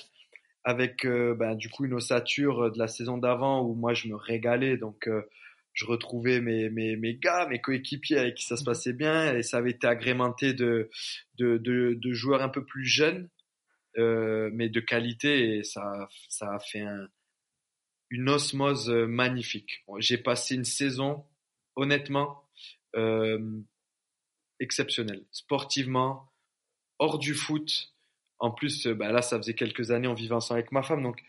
[0.63, 4.78] avec ben, du coup une ossature de la saison d'avant où moi je me régalais.
[4.78, 5.08] Donc,
[5.76, 8.66] je retrouvais mes, mes, mes gars, mes coéquipiers avec qui ça se mhm.
[8.66, 10.90] passait bien et ça avait été agrémenté de,
[11.38, 13.30] de, de, de joueurs un peu plus jeunes,
[13.98, 17.08] mais de qualité et ça, ça a fait un
[18.10, 19.84] une osmose euh, magnifique.
[19.98, 21.26] J'ai passé une saison,
[21.76, 22.44] honnêtement,
[22.96, 23.62] euh,
[24.60, 25.26] exceptionnelle.
[25.32, 26.32] Sportivement,
[27.00, 27.94] hors du foot.
[28.40, 31.04] En plus, euh, bah là, ça faisait quelques années, on vivait ensemble avec ma femme,
[31.04, 31.22] donc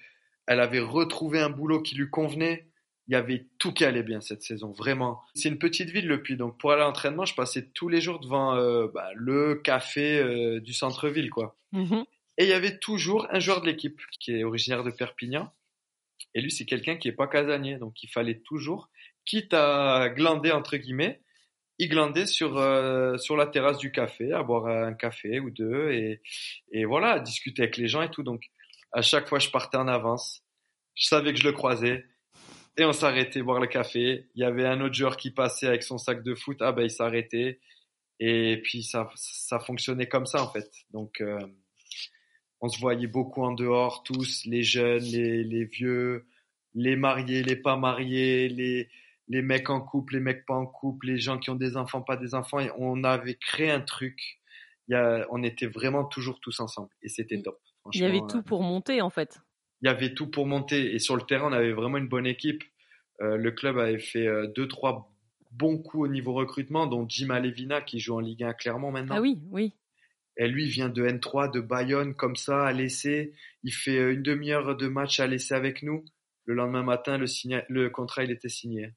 [0.46, 2.68] elle avait retrouvé un boulot qui lui convenait.
[3.08, 5.22] Il y avait tout qui allait bien cette saison, vraiment.
[5.34, 8.00] C'est une petite ville le Puy, donc pour aller à l'entraînement, je passais tous les
[8.00, 8.56] jours devant
[8.88, 11.56] bah, le café du centre-ville, quoi.
[11.72, 12.04] Mm-hmm.
[12.38, 15.52] Et il y avait toujours un joueur de l'équipe qui est originaire de Perpignan,
[16.34, 18.90] et lui, c'est quelqu'un qui est pas casanier, donc il fallait toujours,
[19.24, 21.20] quitte à glander entre guillemets,
[21.78, 25.90] il glandait sur euh, sur la terrasse du café, à boire un café ou deux
[25.92, 26.20] et
[26.72, 28.22] et voilà, à discuter avec les gens et tout.
[28.22, 28.44] Donc
[28.92, 30.42] à chaque fois, je partais en avance.
[30.94, 32.06] Je savais que je le croisais
[32.76, 34.26] et on s'arrêtait boire le café.
[34.34, 36.58] Il y avait un autre joueur qui passait avec son sac de foot.
[36.60, 37.60] Ah ben il s'arrêtait
[38.18, 40.70] et puis ça ça fonctionnait comme ça en fait.
[40.90, 41.38] Donc euh,
[42.60, 46.26] on se voyait beaucoup en dehors, tous, les jeunes, les, vieux,
[46.74, 48.88] les mariés, les pas mariés, les,
[49.28, 52.00] les mecs en couple, les mecs pas en couple, les gens qui ont des enfants,
[52.00, 52.60] pas des enfants.
[52.60, 54.40] Et on avait créé un truc.
[54.88, 57.60] Il y a, on était vraiment toujours tous ensemble et c'était top.
[57.92, 59.40] Il y avait tout pour monter en fait.
[59.82, 62.26] Il y avait tout pour monter et sur le terrain, on avait vraiment une bonne
[62.26, 62.64] équipe.
[63.20, 65.12] Euh, le club avait fait euh, deux, trois
[65.52, 69.16] bons coups au niveau recrutement, dont Jim Alevina qui joue en Ligue 1 clairement maintenant.
[69.16, 69.72] Ah oui, oui.
[70.36, 73.32] Et lui, il vient de N3, de Bayonne, comme ça, à l'essai.
[73.62, 76.04] Il fait euh, une demi-heure de match à l'essai avec nous.
[76.44, 77.26] Le lendemain matin, le,
[77.68, 78.90] le contrat, il était signé.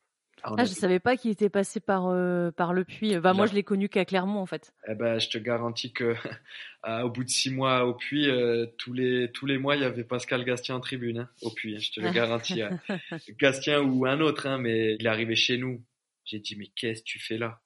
[0.43, 3.17] Ah, ah je savais pas qu'il était passé par euh, par le puits.
[3.17, 4.73] Bah, moi, je l'ai connu qu'à Clermont, en fait.
[4.87, 6.13] Eh ben, je te garantis que
[7.03, 9.85] au bout de six mois au puits, euh, tous les tous les mois, il y
[9.85, 11.75] avait Pascal Gastien en tribune hein, au puits.
[11.75, 12.61] Hein, je te le garantis.
[12.61, 12.79] Hein.
[13.39, 15.83] Gastien ou un autre, hein, mais il est arrivé chez nous.
[16.25, 17.61] J'ai dit, mais qu'est-ce que tu fais là?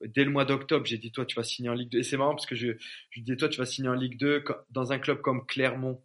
[0.00, 1.98] Dès le mois d'octobre, j'ai dit toi tu vas signer en Ligue 2.
[1.98, 2.68] Et c'est marrant parce que je,
[3.10, 6.00] je dis toi tu vas signer en Ligue 2 dans un club comme Clermont,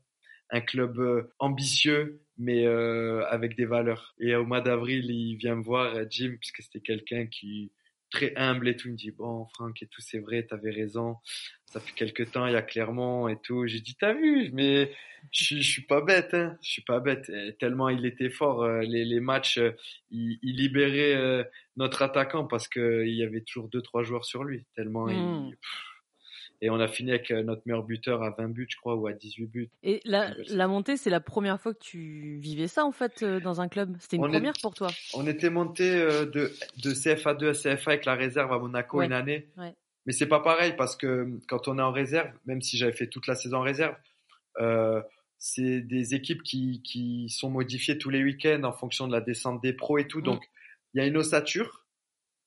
[0.54, 4.16] un club euh, ambitieux mais euh, avec des valeurs.
[4.20, 7.72] Et au mois d'avril, il vient me voir, euh, Jim, puisque c'était quelqu'un qui
[8.10, 8.88] très humble et tout.
[8.88, 11.18] Il me dit bon Franck et tout c'est vrai, t'avais raison.
[11.66, 13.66] Ça fait quelques temps, il y a Clermont et tout.
[13.68, 14.92] J'ai dit t'as vu, mais
[15.32, 16.58] je, je suis pas bête, hein.
[16.64, 17.32] Je suis pas bête.
[17.60, 19.60] tellement il était fort, les, les matchs,
[20.12, 21.48] il, il libérait
[21.78, 24.66] notre attaquant parce que il y avait toujours deux trois joueurs sur lui.
[24.76, 25.56] Tellement il, mmh.
[26.64, 29.06] Et on a fini avec euh, notre meilleur buteur à 20 buts, je crois, ou
[29.08, 29.70] à 18 buts.
[29.84, 33.42] Et la, la montée, c'est la première fois que tu vivais ça, en fait, euh,
[33.42, 37.50] dans un club C'était une première pour toi On était monté euh, de, de CFA2
[37.50, 39.50] à CFA avec la réserve à Monaco une année.
[39.58, 39.76] Ouais.
[40.06, 43.08] Mais c'est pas pareil parce que quand on est en réserve, même si j'avais fait
[43.08, 43.96] toute la saison en réserve,
[44.62, 45.02] euh,
[45.40, 49.62] c'est des équipes qui, qui sont modifiées tous les week-ends en fonction de la descente
[49.62, 50.22] des pros et tout.
[50.22, 50.42] Donc,
[50.94, 51.86] il y a une ossature,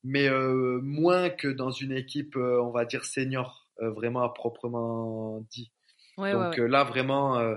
[0.04, 3.65] mais euh, moins que dans une équipe, on va dire, senior.
[3.80, 5.70] Euh, vraiment à proprement dit.
[6.16, 7.56] Donc euh, là, vraiment, euh,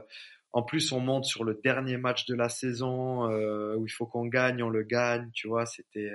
[0.51, 3.27] en plus, on monte sur le dernier match de la saison
[3.75, 5.65] où il faut qu'on gagne, on le gagne, tu vois.
[5.65, 6.11] C'était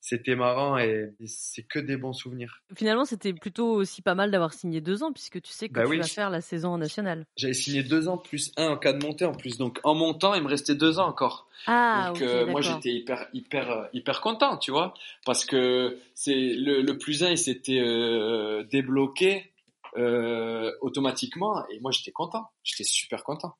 [0.00, 2.62] c'était marrant et c'est que des bons souvenirs.
[2.74, 5.84] Finalement, c'était plutôt aussi pas mal d'avoir signé deux ans puisque tu sais que bah
[5.86, 7.26] tu vas faire la saison en nationale.
[7.36, 9.58] J'avais signé deux ans plus un en cas de montée en plus.
[9.58, 11.48] Donc en montant, il me restait deux ans encore.
[11.66, 14.94] Ah, donc moi j'étais hyper hyper hyper content, tu vois,
[15.26, 19.49] parce que c'est le, le plus un, il s'était euh, débloqué
[19.96, 23.54] euh, automatiquement et moi j'étais content, j'étais super content.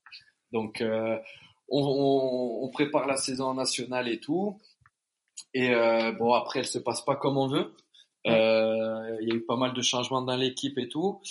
[0.51, 1.17] Donc euh,
[1.69, 4.59] on, on, on, prépare la saison nationale et tout.
[5.53, 7.75] Et euh, bon, après, elle se passe pas comme on veut.
[8.27, 11.21] Euh, il y a eu pas mal de changements dans l'équipe et tout.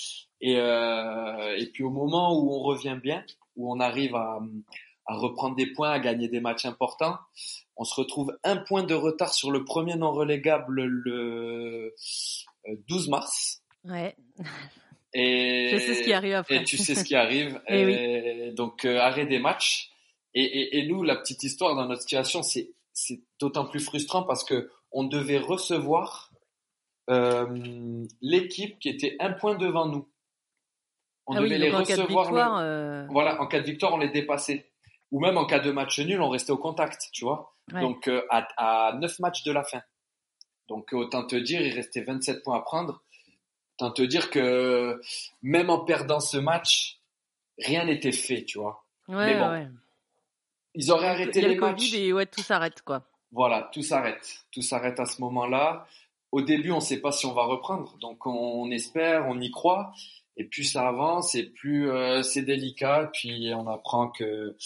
[0.41, 3.25] Et, euh, et puis au moment où on revient bien,
[3.57, 4.41] où on arrive à,
[5.07, 7.19] à reprendre des points, à gagner des matchs importants,
[7.77, 11.95] on se retrouve un point de retard sur le premier non relégable le
[12.89, 13.63] 12 mars.
[13.85, 14.17] Ouais.
[15.13, 16.57] Et, je sais ce qui arrive après.
[16.57, 17.61] Et tu sais ce qui arrive.
[17.69, 18.55] et, oui.
[18.55, 19.91] Donc arrêt des matchs.
[20.35, 22.71] Et, et, et, nous, la petite histoire dans notre situation, c'est
[23.41, 26.31] d'autant plus frustrant parce que on devait recevoir
[27.11, 30.09] euh, l'équipe qui était un point devant nous.
[31.27, 32.59] On ah devait les recevoir.
[32.59, 34.71] Euh, voilà, en cas de victoire, on les dépassait.
[35.11, 37.57] Ou même en cas de match nul, on restait au contact, tu vois.
[37.73, 38.47] Donc euh, à,
[38.89, 39.83] à 9 matchs de la fin.
[40.69, 43.03] Donc autant te dire, il restait 27 points à prendre.
[43.81, 45.01] Autant te dire que
[45.43, 46.99] même en perdant ce match,
[47.59, 48.85] rien n'était fait, tu vois.
[49.09, 49.71] Mais bon,
[50.75, 51.95] ils auraient arrêté les matchs.
[51.95, 53.05] et ouais, tout s'arrête quoi.
[53.33, 54.45] Voilà, tout s'arrête.
[54.53, 55.87] Tout s'arrête à ce moment-là.
[56.31, 59.51] Au début, on ne sait pas si on va reprendre, donc on espère, on y
[59.51, 59.93] croit.
[60.37, 63.11] Et plus ça avance, et plus euh, c'est délicat.
[63.15, 64.57] Puis on apprend que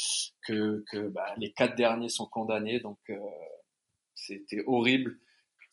[0.42, 3.16] que, que bah, les quatre derniers sont condamnés, donc euh,
[4.14, 5.18] c'était horrible.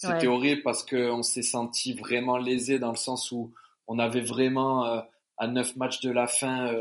[0.02, 3.54] C'était horrible parce que on s'est senti vraiment lésé dans le sens où
[3.88, 5.02] on avait vraiment euh,
[5.38, 6.74] à neuf matchs de la fin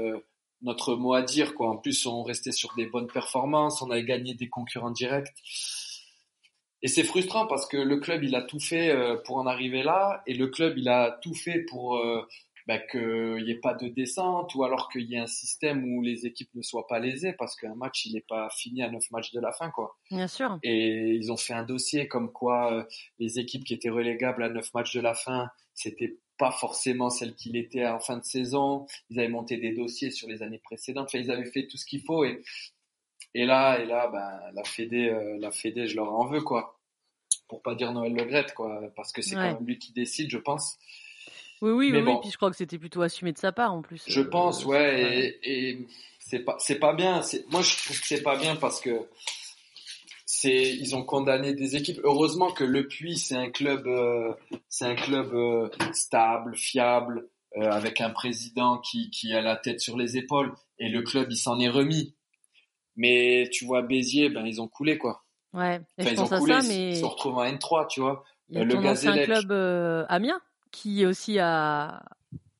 [0.62, 1.70] notre mot à dire quoi.
[1.70, 5.32] En plus, on restait sur des bonnes performances, on avait gagné des concurrents directs.
[6.82, 9.82] Et c'est frustrant parce que le club il a tout fait euh, pour en arriver
[9.82, 12.26] là et le club il a tout fait pour euh,
[12.70, 16.02] bah, qu'il n'y ait pas de descente ou alors qu'il y ait un système où
[16.02, 19.10] les équipes ne soient pas lésées parce qu'un match il n'est pas fini à neuf
[19.10, 19.96] matchs de la fin quoi.
[20.08, 20.56] Bien sûr.
[20.62, 22.84] Et ils ont fait un dossier comme quoi euh,
[23.18, 27.34] les équipes qui étaient relégables à neuf matchs de la fin c'était pas forcément celle
[27.34, 28.86] qu'il était en fin de saison.
[29.08, 31.08] Ils avaient monté des dossiers sur les années précédentes.
[31.08, 32.40] Enfin, ils avaient fait tout ce qu'il faut et
[33.34, 36.78] et là et là, ben la Fédé, euh, la Fédé, je leur en veux quoi.
[37.48, 40.30] Pour pas dire Noël Le Grette quoi, parce que c'est quand même lui qui décide,
[40.30, 40.78] je pense.
[41.62, 43.82] Oui oui Mais oui, puis je crois que c'était plutôt assumé de sa part en
[43.82, 44.02] plus.
[44.06, 45.86] Je pense, ouais, et, et
[46.18, 47.20] c'est pas c'est pas bien.
[47.50, 49.08] Moi, je trouve que c'est pas bien parce que
[50.24, 52.00] c'est ils ont condamné des équipes.
[52.02, 54.32] Heureusement que Le Puy c'est un club euh,
[54.68, 59.80] c'est un club euh, stable, fiable, euh, avec un président qui qui a la tête
[59.80, 62.14] sur les épaules et le club il s'en est remis.
[62.96, 65.24] Mais tu vois Béziers, ben ils ont coulé quoi.
[65.52, 65.80] Ouais.
[65.98, 68.24] Enfin, ils ont coulé, mais ils se retrouvent en N3, tu vois.
[68.48, 69.52] Il y a le un club
[70.08, 70.40] Amiens
[70.70, 72.02] qui aussi a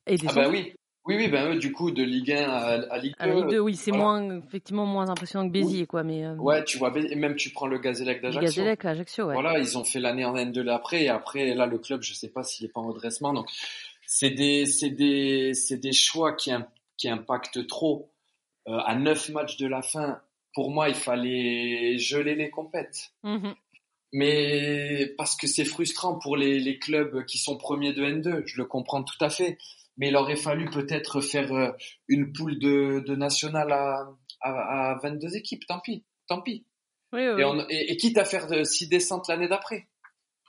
[0.05, 0.25] aidé.
[0.29, 0.73] Ah bah oui.
[1.05, 3.23] Oui, oui, ben eux, du coup, de Ligue 1 à, Ligue 2.
[3.23, 6.23] À Ligue 2, oui, c'est moins, effectivement, moins impressionnant que Béziers, quoi, mais.
[6.23, 6.35] Euh...
[6.35, 8.41] Ouais, tu vois, et même tu prends le Gazélec d'Ajaccio.
[8.41, 9.33] Gazélec, Ajaccio, ouais.
[9.33, 12.29] Voilà, ils ont fait l'année en N2 après, et après, là, le club, je sais
[12.29, 13.47] pas s'il est pas en redressement, donc
[14.05, 16.51] c'est des, c'est des, c'est des choix qui,
[16.97, 18.11] qui impactent trop.
[18.67, 20.21] Euh, à neuf matchs de la fin,
[20.53, 23.11] pour moi, il fallait geler les compètes.
[23.23, 23.49] Mmh
[24.11, 28.57] mais parce que c'est frustrant pour les, les clubs qui sont premiers de N2, je
[28.57, 29.57] le comprends tout à fait
[29.97, 31.71] mais il aurait fallu peut-être faire euh,
[32.07, 34.07] une poule de, de national à,
[34.41, 36.65] à, à 22 équipes, tant pis, tant pis.
[37.13, 37.43] Oui, oui.
[37.69, 39.89] Et, et, quitte à faire de, six descentes l'année d'après.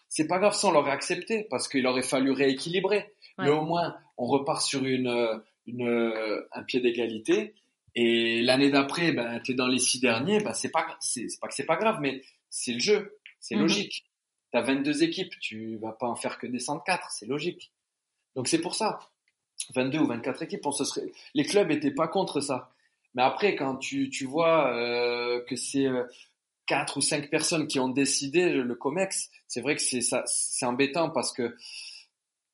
[0.09, 3.13] c'est pas grave si on l'aurait accepté parce qu'il aurait fallu rééquilibrer.
[3.39, 7.55] Mais au moins, on repart sur une, une un pied d'égalité.
[7.95, 11.49] Et l'année d'après, ben, tu es dans les six derniers, ben, c'est pas, c'est, pas
[11.49, 13.63] que c'est pas grave, mais c'est le jeu, c'est mhm.
[13.63, 14.07] logique.
[14.53, 17.73] Tu as 22 équipes, tu vas pas en faire que descendre 4, c'est logique.
[18.35, 19.01] Donc c'est pour ça.
[19.75, 21.13] 22 ou 24 équipes, on se serait...
[21.35, 22.73] les clubs étaient pas contre ça.
[23.15, 26.05] Mais après, quand tu, tu vois euh, que c'est euh,
[26.67, 30.65] quatre ou cinq personnes qui ont décidé le COMEX, c'est vrai que c'est ça, c'est
[30.65, 31.55] embêtant parce que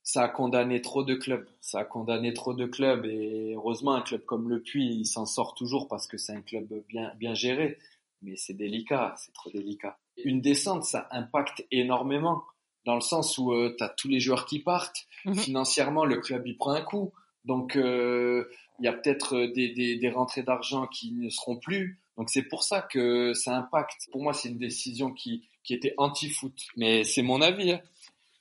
[0.02, 1.46] ça a condamné trop de clubs.
[1.60, 5.26] Ça a condamné trop de clubs et heureusement un club comme le Puy, il s'en
[5.26, 7.78] sort toujours parce que c'est un club bien bien géré.
[8.22, 9.98] Mais c'est délicat, c'est trop délicat.
[10.24, 12.42] Une descente, ça impacte énormément
[12.84, 15.06] dans le sens où euh, tu as tous les joueurs qui partent.
[15.24, 15.34] Mhm.
[15.34, 17.12] Financièrement, le club il prend un coup.
[17.44, 18.44] Donc euh,
[18.78, 22.00] il y a peut-être euh, des, des, des rentrées d'argent qui ne seront plus.
[22.16, 24.08] Donc c'est pour ça que ça impacte.
[24.10, 26.54] Pour moi, c'est une décision qui, qui était anti-foot.
[26.76, 27.72] Mais c'est mon avis.
[27.72, 27.80] Hein.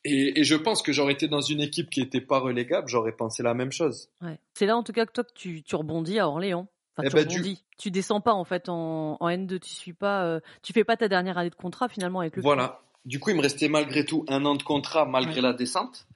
[0.03, 3.11] Et, et, je pense que j'aurais été dans une équipe qui n'était pas relégable, j'aurais
[3.11, 4.09] pensé la même chose.
[4.21, 4.39] Ouais.
[4.53, 6.67] C'est là en tout cas que toi que tu, tu rebondis à Orléans.
[6.95, 7.63] Enfin, eh tu ben, rebondis.
[7.77, 7.91] Tu...
[7.91, 11.07] descends pas en fait en, en N2, tu suis pas, euh, tu fais pas ta
[11.07, 12.41] dernière année de contrat finalement avec le.
[12.41, 12.81] Voilà.
[13.05, 16.07] Du coup, il me restait malgré tout un an de contrat malgré la descente.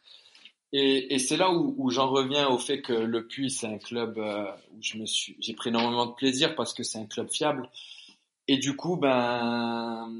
[0.73, 3.77] Et, et c'est là où, où j'en reviens au fait que le Puy, c'est un
[3.77, 7.05] club euh, où je me suis, j'ai pris énormément de plaisir parce que c'est un
[7.05, 7.69] club fiable.
[8.47, 10.17] Et du coup, ben,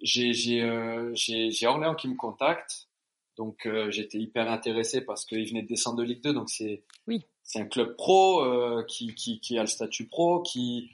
[0.00, 2.88] j'ai, j'ai, euh, j'ai, j'ai Orléans qui me contacte.
[3.36, 6.32] Donc, euh, j'étais hyper intéressé parce qu'il venait de descendre de Ligue 2.
[6.32, 7.24] Donc, c'est, oui.
[7.42, 10.90] c'est un club pro euh, qui, qui, qui a le statut pro, qui,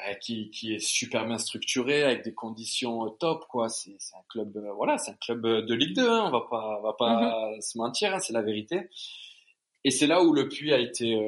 [0.00, 4.22] bah, qui, qui, est super bien structuré avec des conditions euh, top quoi c'est un
[4.28, 6.82] club euh, voilà c'est un club euh, de Ligue 2 hein, on va pas on
[6.82, 7.60] va pas mhm.
[7.60, 8.88] se mentir hein, c'est la vérité
[9.84, 11.18] et c'est là où le puits a été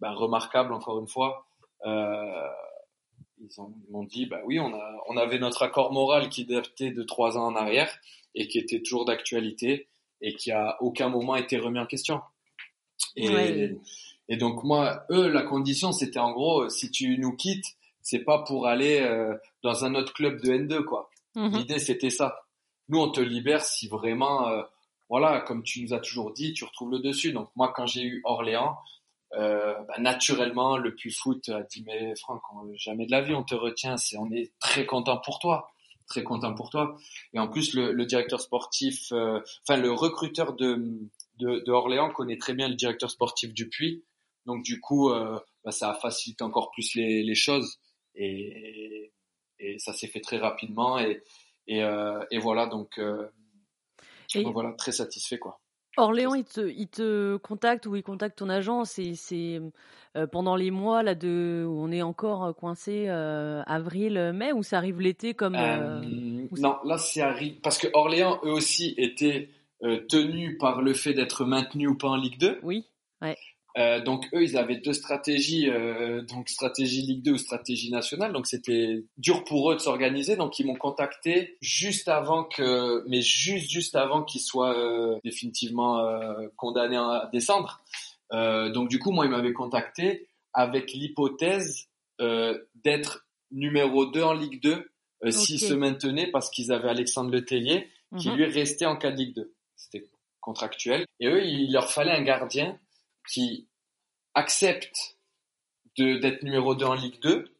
[0.00, 1.46] bah, remarquable encore une fois
[1.86, 2.48] euh,
[3.40, 3.48] ils
[3.90, 7.38] m'ont dit bah oui on a on avait notre accord moral qui datait de trois
[7.38, 7.98] ans en arrière
[8.34, 9.88] et qui était toujours d'actualité
[10.20, 12.20] et qui a aucun moment été remis en question
[13.16, 13.70] et
[14.28, 17.66] et donc moi eux la condition c'était en gros si tu nous quittes
[18.02, 21.08] c'est pas pour aller euh, dans un autre club de N2 quoi.
[21.34, 21.56] Mhm.
[21.56, 22.42] L'idée c'était ça.
[22.88, 24.62] Nous on te libère si vraiment euh,
[25.08, 27.32] voilà comme tu nous as toujours dit tu retrouves le dessus.
[27.32, 28.76] Donc moi quand j'ai eu Orléans
[29.34, 32.42] euh, bah, naturellement le Puy Foot a dit mais Franck
[32.74, 35.71] jamais de la vie on te retient c'est on est très content pour toi
[36.12, 36.84] très content pour toi.
[37.32, 39.12] Et en plus le, le directeur sportif
[39.62, 40.70] enfin le recruteur de,
[41.38, 44.04] de, de Orléans connaît très bien le directeur sportif du Puy.
[44.46, 45.10] Donc du coup
[45.64, 47.78] bah, ça facilite encore plus les, les choses.
[48.14, 49.10] Et,
[49.58, 50.98] et ça s'est fait très rapidement.
[50.98, 51.22] Et,
[51.66, 53.26] et, euh, et voilà donc, euh,
[54.52, 55.61] voilà très satisfait quoi.
[55.96, 59.60] Orléans, il te, il te contacte ou il contacte ton agent, c'est, c'est
[60.16, 64.62] euh, pendant les mois là de où on est encore coincé euh, avril, mai ou
[64.62, 66.00] ça arrive l'été comme euh,
[66.58, 69.50] Non, là c'est arrive parce que Orléans eux aussi étaient
[70.08, 72.60] tenus par le fait d'être maintenus ou pas en Ligue 2.
[72.62, 72.86] Oui.
[73.20, 73.36] Ouais.
[73.78, 78.32] Euh, donc eux, ils avaient deux stratégies, euh, donc stratégie Ligue 2 ou stratégie nationale.
[78.32, 80.36] Donc c'était dur pour eux de s'organiser.
[80.36, 86.00] Donc ils m'ont contacté juste avant que, mais juste juste avant qu'ils soient euh, définitivement
[86.00, 87.80] euh, condamnés à descendre.
[88.32, 91.88] Euh, donc du coup, moi, ils m'avaient contacté avec l'hypothèse
[92.84, 94.88] d'être numéro 2 en Ligue 2
[95.30, 98.36] s'ils se maintenaient parce qu'ils avaient Alexandre Letellier qui mhm.
[98.36, 99.52] lui restait en cas de Ligue 2.
[99.74, 100.06] C'était
[100.40, 101.04] contractuel.
[101.18, 102.78] Et eux, il leur fallait un gardien
[103.28, 103.66] qui
[104.34, 105.16] accepte
[105.96, 107.52] d'être numéro 2 en Ligue 2,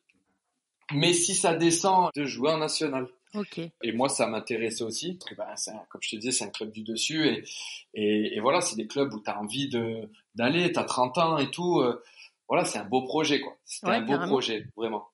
[0.95, 3.09] mais si ça descend, de jouer en national.
[3.83, 6.71] Et moi, ça m'intéressait aussi, parce que ben, comme je te disais, c'est un club
[6.71, 7.45] du dessus, et,
[7.95, 9.69] et, et voilà, c'est des clubs où tu as envie
[10.35, 11.81] d'aller, tu as 30 ans et tout.
[11.81, 12.03] Euh,
[12.49, 13.57] voilà, c'est un beau projet, quoi.
[13.65, 15.09] C'était un beau projet, vraiment.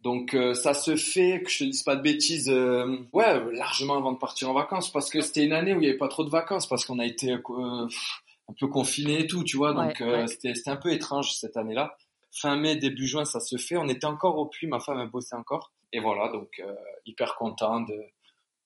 [0.00, 3.96] Donc euh, ça se fait, que je te dise pas de bêtises, euh, ouais, largement
[3.96, 6.08] avant de partir en vacances, parce que c'était une année où il y avait pas
[6.08, 7.34] trop de vacances, parce qu'on a été
[8.48, 9.72] un peu confiné et tout, tu vois.
[9.72, 11.96] Donc euh, c'était c'était un peu étrange cette année-là.
[12.32, 13.76] Fin mai, début juin, ça se fait.
[13.76, 15.72] On était encore au puits, ma femme a bossé encore.
[15.92, 16.74] Et voilà, donc euh,
[17.06, 17.94] hyper content de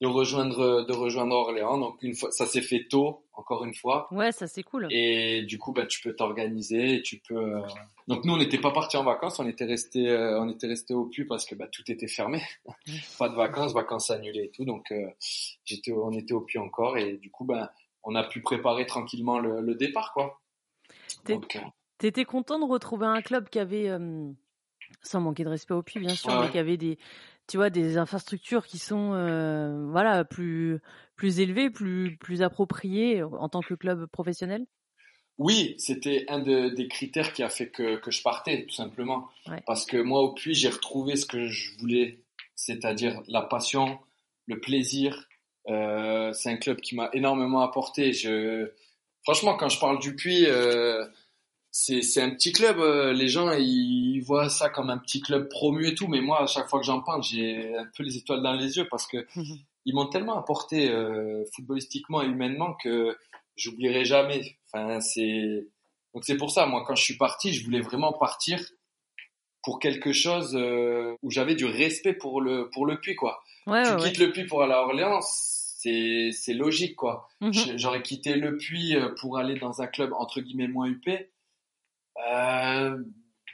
[0.01, 1.77] de rejoindre de rejoindre Orléans.
[1.77, 4.09] Donc une fois, ça s'est fait tôt, encore une fois.
[4.11, 4.87] Ouais, ça c'est cool.
[4.91, 7.57] Et du coup, bah tu peux t'organiser, tu peux.
[7.57, 7.61] Euh,
[8.07, 11.05] donc nous, on n'était pas partis en vacances, on était resté on était resté au
[11.05, 12.43] puits parce que bah tout était fermé,
[13.19, 14.65] pas de vacances, vacances annulées et tout.
[14.65, 14.93] Donc
[15.65, 17.73] j'étais, on était au puits encore et du coup, bah
[18.09, 20.41] on a pu préparer tranquillement le, départ, quoi.
[21.29, 21.39] Euh,
[21.99, 24.31] t'étais content de retrouver un club qui avait, euh,
[25.03, 26.99] sans manquer de respect au puits bien sûr, mais qui avait des,
[27.49, 30.81] tu vois, des infrastructures qui sont, euh, voilà, plus
[31.17, 34.65] plus élevées, plus plus appropriées en tant que club professionnel?
[35.37, 39.29] Oui, c'était un des critères qui a fait que, je partais, tout simplement.
[39.67, 42.21] Parce que moi, au puits, j'ai retrouvé ce que je voulais,
[42.57, 43.99] c'est-à-dire la passion,
[44.47, 45.29] le plaisir,
[45.69, 48.13] Euh, c'est un club qui m'a énormément apporté.
[48.13, 48.71] Je,
[49.23, 51.05] franchement, quand je parle du Puy, euh,
[51.71, 52.79] c'est, un petit club.
[52.79, 56.43] Euh, les gens, ils voient ça comme un petit club promu et tout, mais moi,
[56.43, 59.07] à chaque fois que j'en parle, j'ai un peu les étoiles dans les yeux parce
[59.07, 59.27] que
[59.85, 63.17] ils m'ont tellement apporté euh, footballistiquement et humainement que
[63.57, 64.57] j'oublierai jamais.
[64.67, 65.67] Enfin, c'est
[66.15, 66.67] donc c'est pour ça.
[66.67, 68.61] Moi, quand je suis parti, je voulais vraiment partir
[69.63, 73.41] pour quelque chose euh, où j'avais du respect pour le pour le Puy, quoi.
[73.67, 75.21] Ouais, tu quittes le Puy pour aller à Orléans,
[75.79, 77.29] c'est c'est logique, quoi.
[77.41, 77.53] Mhm.
[77.77, 81.31] J'aurais quitté le Puy euh, pour aller dans un club entre guillemets moins huppé.
[82.29, 83.01] Euh,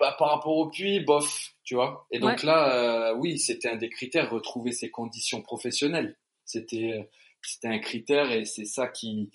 [0.01, 2.07] bah, par rapport au Puy, bof, tu vois.
[2.11, 6.16] Et donc là, euh, oui, c'était un des critères, retrouver ses conditions professionnelles.
[6.47, 7.11] C'était
[7.43, 9.31] c'était un critère et c'est ça qui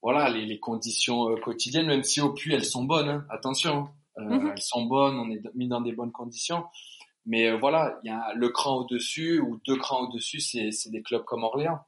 [0.00, 4.38] voilà les, les conditions quotidiennes même si au puits elles sont bonnes hein, attention hein.
[4.38, 4.52] mhm.
[4.52, 6.66] elles sont bonnes on est mis dans des bonnes conditions
[7.26, 10.70] mais voilà il y a le cran au dessus ou deux crans au dessus c'est
[10.70, 11.80] c'est des clubs comme Orléans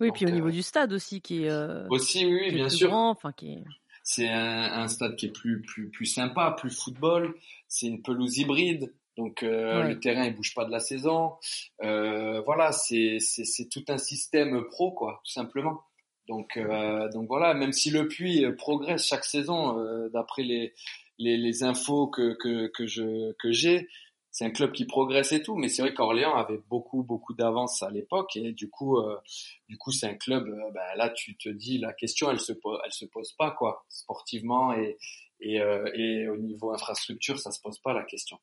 [0.00, 3.52] oui, puis au niveau du stade aussi qui est aussi oui, bien sûr enfin qui
[3.52, 3.64] est
[4.08, 7.34] c'est un, un, stade qui est plus plus plus sympa, plus football.
[7.68, 11.34] C'est une pelouse hybride, donc euh, le terrain il bouge pas de la saison.
[11.82, 15.82] Euh, voilà, c'est c'est c'est tout un système pro quoi, tout simplement.
[16.26, 20.72] Donc euh, donc voilà, même si le Puy progresse chaque saison, euh, d'après les,
[21.18, 23.88] les les infos que que que je que j'ai,
[24.38, 27.82] c'est un club qui progresse et tout, mais c'est vrai qu'Orléans avait beaucoup beaucoup d'avance
[27.82, 29.16] à l'époque et du coup euh,
[29.68, 32.52] du coup c'est un club euh, ben là tu te dis la question elle se
[32.52, 34.96] pose elle se pose pas quoi sportivement et
[35.40, 38.38] et, euh, et au niveau infrastructure ça se pose pas la question.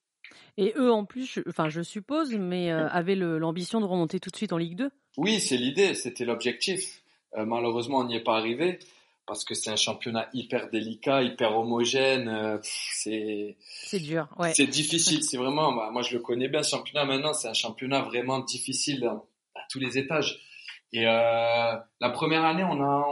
[0.57, 4.35] Et eux en plus, je, enfin je suppose, mais avaient l'ambition de remonter tout de
[4.35, 4.89] suite en Ligue 2.
[5.15, 7.03] Oui, c'est l'idée, c'était l'objectif.
[7.37, 8.79] malheureusement, on n'y est pas arrivé
[9.27, 12.27] parce que c'est un championnat hyper délicat, hyper homogène.
[12.27, 14.53] Euh, c'est c'est dur, ouais.
[14.53, 15.23] C'est difficile.
[15.23, 17.05] C'est vraiment, bah, moi je le connais bien ce championnat.
[17.05, 20.39] Maintenant, c'est un championnat vraiment difficile à, tous les étages.
[20.93, 23.07] Et euh, la première année, on a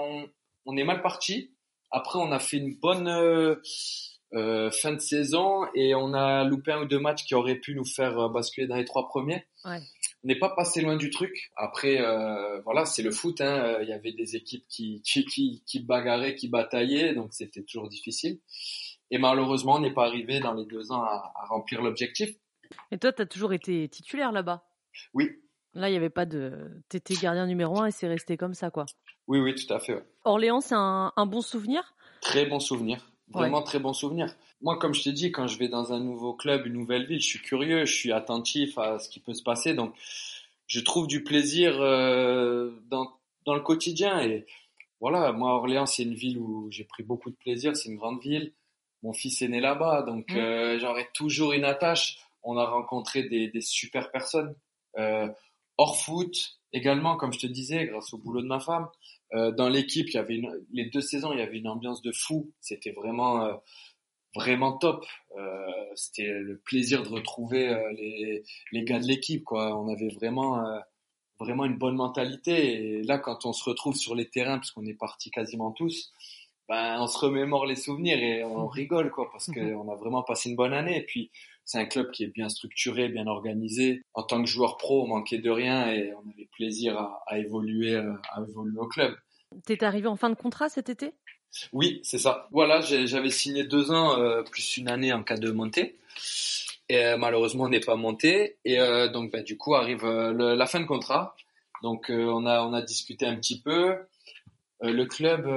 [0.66, 1.51] on, est mal parti.
[1.91, 6.82] Après, on a fait une bonne euh, fin de saison et on a loupé un
[6.82, 9.45] ou deux matchs qui auraient pu nous faire basculer dans les trois premiers.
[9.66, 9.82] Ouais
[10.24, 11.51] n'est pas passé loin du truc.
[11.55, 13.41] Après, euh, voilà, c'est le foot.
[13.41, 13.80] Hein.
[13.82, 17.89] Il y avait des équipes qui qui qui, qui bagarraient, qui bataillaient, donc c'était toujours
[17.89, 18.39] difficile.
[19.11, 22.36] Et malheureusement, on n'est pas arrivé dans les deux ans à, à remplir l'objectif.
[22.91, 24.63] Et toi, tu as toujours été titulaire là-bas?
[25.13, 25.30] Oui.
[25.76, 26.71] Là, il n'y avait pas de.
[26.89, 28.86] T'étais gardien numéro un et c'est resté comme ça, quoi.
[29.28, 29.95] Oui, oui, tout à fait.
[29.95, 30.05] Ouais.
[30.24, 31.95] Orléans, c'est un, un bon souvenir?
[32.21, 33.11] Très bon souvenir.
[33.30, 34.36] Vraiment très bon souvenir.
[34.64, 37.20] Moi, comme je t'ai dit, quand je vais dans un nouveau club, une nouvelle ville,
[37.20, 39.74] je suis curieux, je suis attentif à ce qui peut se passer.
[39.74, 39.93] Donc,
[40.68, 43.11] je trouve du plaisir euh, dans,
[43.45, 44.22] dans le quotidien.
[44.22, 44.45] Et
[45.01, 47.76] voilà, moi, Orléans, c'est une ville où j'ai pris beaucoup de plaisir.
[47.76, 48.53] C'est une grande ville.
[49.01, 50.38] Mon fils est né là-bas, donc mmh.
[50.38, 52.20] euh, j'aurais toujours une attache.
[52.41, 54.55] On a rencontré des, des super personnes.
[54.97, 55.28] Euh,
[55.78, 58.88] hors foot, également, comme je te disais, grâce au boulot de ma femme.
[59.57, 62.11] Dans l'équipe, il y avait une, les deux saisons, il y avait une ambiance de
[62.11, 62.51] fou.
[62.61, 63.59] C'était vraiment
[64.36, 65.05] vraiment top.
[65.38, 65.65] Euh,
[65.95, 69.43] c'était le plaisir de retrouver euh, les, les gars de l'équipe.
[69.43, 70.63] Quoi, on avait vraiment
[71.39, 72.97] vraiment une bonne mentalité.
[72.99, 76.11] Et là, quand on se retrouve sur les terrains, parce qu'on est partis quasiment tous,
[76.69, 79.73] ben on se remémore les souvenirs et on rigole quoi, parce mhm.
[79.73, 80.97] qu'on a vraiment passé une bonne année.
[80.97, 81.31] Et puis
[81.65, 84.01] c'est un club qui est bien structuré, bien organisé.
[84.13, 87.38] En tant que joueur pro, on manquait de rien et on avait plaisir à, à
[87.38, 89.15] évoluer, euh, à évoluer au club.
[89.65, 91.13] T'es arrivé en fin de contrat cet été?
[91.72, 92.47] Oui, c'est ça.
[92.51, 95.97] Voilà, j'avais signé deux ans euh, plus une année en cas de montée.
[96.89, 98.58] Et euh, malheureusement, on n'est pas monté.
[98.66, 101.36] Et euh, donc, bah, du coup, arrive le, la fin de contrat.
[101.82, 103.97] Donc, on a on a discuté un petit peu.
[104.82, 105.47] le club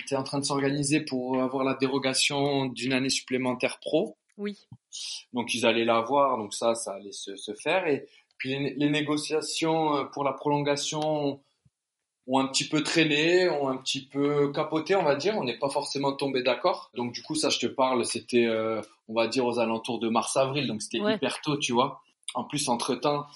[0.00, 4.16] était en train de s'organiser pour avoir la dérogation d'une année supplémentaire pro.
[4.36, 4.66] Oui.
[5.32, 7.86] Donc ils allaient la voir, donc ça, ça allait se, se faire.
[7.86, 11.40] Et puis les, négociations pour la prolongation
[12.26, 15.36] ont un petit peu traîné, ont un petit peu capoté, on va dire.
[15.36, 16.90] On n'est pas forcément tombé d'accord.
[16.94, 20.08] Donc du coup, ça, je te parle, c'était, euh, on va dire, aux alentours de
[20.08, 22.00] mars-avril, donc c'était hyper tôt, tu vois.
[22.34, 23.26] En plus, entre-temps,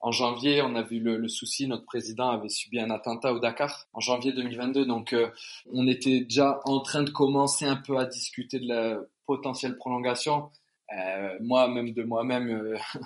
[0.00, 3.40] en janvier, on a vu le, le, souci, notre président avait subi un attentat au
[3.40, 5.30] Dakar en janvier 2022, donc euh,
[5.72, 10.50] on était déjà en train de commencer un peu à discuter de la potentielle prolongation.
[10.96, 12.78] Euh, moi, même de moi-même, euh,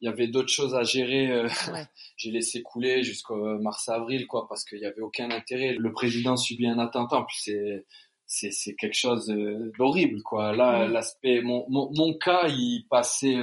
[0.00, 1.30] il y avait d'autres choses à gérer.
[1.30, 1.48] Euh,
[2.16, 5.74] j'ai laissé couler jusqu'au mars-avril, quoi, parce qu'il y avait aucun intérêt.
[5.74, 7.86] Le président subit un attentat, en plus c'est
[8.26, 9.26] c'est c'est quelque chose
[9.78, 10.54] d'horrible, quoi.
[10.54, 13.36] Là, l'aspect, mon, mon mon cas, il passait,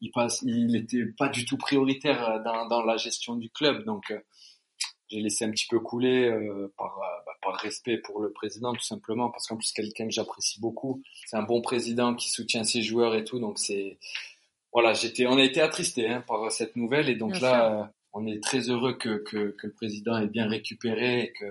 [0.00, 4.12] il passe, il était pas du tout prioritaire dans dans la gestion du club, donc
[5.08, 8.72] j'ai laissé un petit peu couler euh, par, euh, bah, par respect pour le président
[8.72, 12.64] tout simplement parce qu'en plus quelqu'un que j'apprécie beaucoup c'est un bon président qui soutient
[12.64, 13.98] ses joueurs et tout donc c'est
[14.74, 18.42] voilà j'étais on a été attristé hein, par cette nouvelle et donc là on est
[18.42, 21.46] très heureux que, que, que, le président ait bien récupéré et que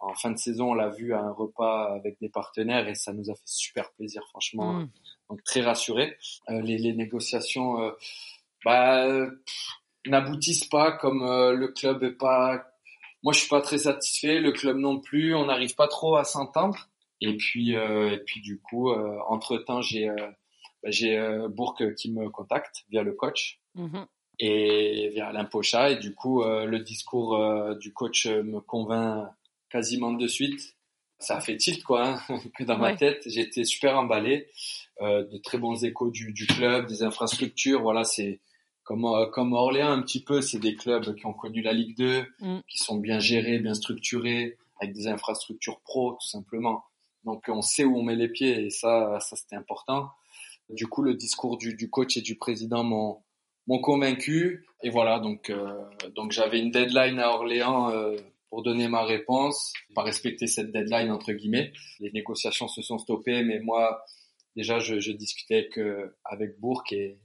[0.00, 3.12] en fin de saison, on l'a vu à un repas avec des partenaires et ça
[3.12, 4.72] nous a fait super plaisir, franchement.
[4.72, 4.88] Mm.
[5.28, 6.16] Donc très rassuré.
[6.48, 7.90] Euh, les, les, négociations, euh,
[8.64, 9.06] bah,
[10.06, 12.64] n'aboutissent pas comme euh, le club est pas.
[13.22, 14.40] Moi, je suis pas très satisfait.
[14.40, 15.34] Le club non plus.
[15.34, 16.88] On n'arrive pas trop à s'entendre.
[17.20, 20.10] Et puis, et puis du coup, entre temps, j'ai
[20.82, 21.18] bah, j'ai
[21.48, 23.60] Bourque qui me contacte via le coach.
[23.76, 24.06] Mm-hmm
[24.40, 25.90] et via Alain Pocha.
[25.90, 29.28] Et du coup, euh, le discours euh, du coach me convainc
[29.68, 30.76] quasiment de suite.
[31.18, 33.22] Ça a fait tilt, quoi, hein, que dans ma tête.
[33.26, 34.48] J'étais super emballé.
[35.02, 37.82] Euh, de très bons échos du, du club, des infrastructures.
[37.82, 38.40] Voilà, c'est
[38.82, 40.40] comme, comme Orléans un petit peu.
[40.40, 42.60] C'est des clubs qui ont connu la Ligue 2, mm.
[42.66, 46.84] qui sont bien gérés, bien structurés, avec des infrastructures pro, tout simplement.
[47.24, 50.08] Donc, on sait où on met les pieds et ça, ça c'était important.
[50.70, 53.22] Du coup, le discours du, du coach et du président m'ont
[53.66, 54.66] m'ont convaincu.
[54.82, 55.84] Et voilà, donc, euh,
[56.16, 58.16] donc j'avais une deadline à Orléans euh,
[58.48, 59.72] pour donner ma réponse.
[59.94, 61.72] Pas respecter cette deadline entre guillemets.
[62.00, 64.04] Les négociations se sont stoppées, mais moi
[64.56, 67.20] déjà je, je discutais avec, euh, avec Bourg et,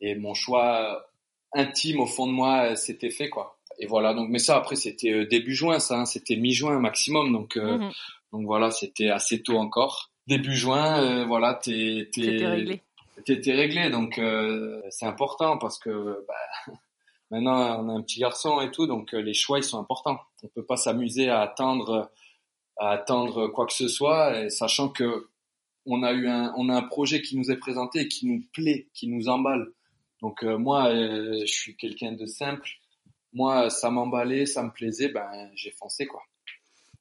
[0.00, 1.06] et mon choix
[1.52, 3.58] intime au fond de moi s'était fait quoi.
[3.78, 7.56] Et voilà, donc mais ça après c'était début juin, ça, hein, c'était mi-juin maximum, donc
[7.56, 7.90] mhm.
[8.32, 10.11] donc voilà, c'était assez tôt encore.
[10.26, 12.82] Début juin, voilà, t'es t'es réglé
[13.24, 16.72] t'es réglé, donc euh, c'est important parce que bah,
[17.30, 20.18] maintenant on a un petit garçon et tout, donc euh, les choix ils sont importants.
[20.42, 22.10] On peut pas s'amuser à attendre,
[22.78, 25.28] à attendre quoi que ce soit, et sachant que
[25.84, 28.88] on a eu un, on a un projet qui nous est présenté, qui nous plaît,
[28.94, 29.72] qui nous emballe.
[30.20, 32.68] Donc euh, moi, je suis quelqu'un de simple.
[33.32, 36.22] Moi, ça m'emballait, ça me plaisait, ben j'ai foncé quoi.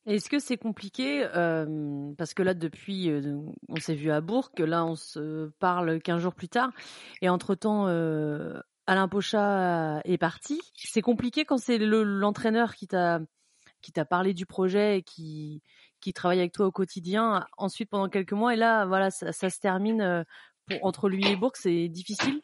[0.07, 3.37] Est-ce que c'est compliqué euh, parce que là depuis euh,
[3.69, 6.71] on s'est vu à Bourg, là on se parle 15 jours plus tard
[7.21, 10.59] et entre-temps euh, Alain Pocha est parti.
[10.73, 13.19] C'est compliqué quand c'est l'entraîneur qui t'a
[13.83, 15.61] qui t'a parlé du projet et qui
[15.99, 19.59] qui travaille avec toi au quotidien ensuite pendant quelques mois et là voilà ça, se
[19.59, 20.25] termine
[20.81, 22.41] entre lui et Bourg, c'est difficile?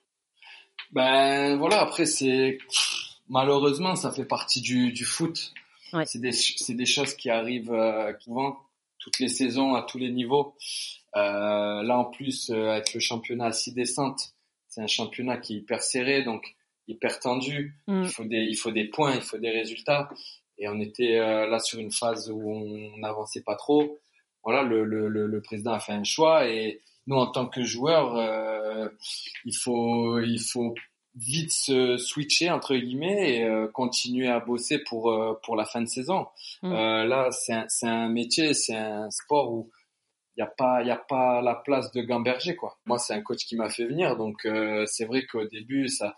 [0.91, 2.59] Ben voilà, après c'est
[3.27, 5.53] malheureusement ça fait partie du foot.
[6.05, 6.31] C'est des,
[6.75, 8.57] des, choses qui arrivent euh, souvent,
[8.99, 10.55] toutes les saisons, à tous les niveaux.
[11.15, 14.33] Euh, là, en plus, euh, avec le championnat à six descentes,
[14.67, 16.55] c'est un championnat qui est hyper serré, donc
[16.88, 17.75] hyper tendu.
[17.88, 18.03] Mm.
[18.03, 20.09] Il, faut des, il faut des points, il faut des résultats.
[20.57, 23.99] Et on était euh, là sur une phase où on n'avançait pas trop.
[24.43, 28.15] Voilà, le, le, le, président a fait un choix et nous, en tant que joueurs,
[28.15, 28.88] euh,
[29.45, 30.73] il faut, il faut
[31.18, 35.82] vite se switcher entre guillemets et euh, continuer à bosser pour euh, pour la fin
[35.82, 36.28] de saison.
[36.61, 36.72] Mm.
[36.72, 39.72] Euh, là, c'est un, c'est un métier, c'est un sport où
[40.36, 42.78] il y a pas il y a pas la place de gamberger quoi.
[42.86, 44.47] Moi, c'est un coach qui m'a fait venir, donc
[44.86, 46.15] c'est vrai qu'au début ça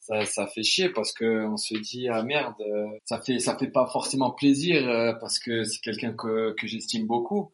[0.00, 2.56] ça, ça fait chier parce que on se dit ah merde,
[3.04, 7.52] ça fait ça fait pas forcément plaisir parce que c'est quelqu'un que que j'estime beaucoup.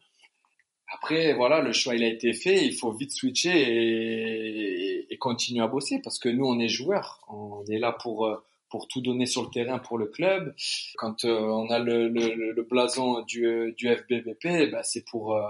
[0.95, 5.63] Après, voilà, le choix il a été fait, il faut vite switcher et, et, continuer
[5.63, 8.37] à bosser parce que nous on est joueurs, on est là pour euh,
[8.71, 10.55] pour tout donner sur le terrain pour le club.
[10.97, 15.49] Quand euh, on a le, le, le, blason du, du FBVP, bah, c'est pour euh,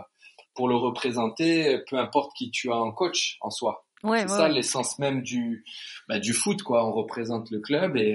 [0.55, 3.85] pour le représenter, peu importe qui tu as en coach en soi.
[4.03, 5.65] Ouais, c'est ça l'essence même du
[6.09, 6.87] bah, du foot quoi.
[6.87, 8.15] On représente le club et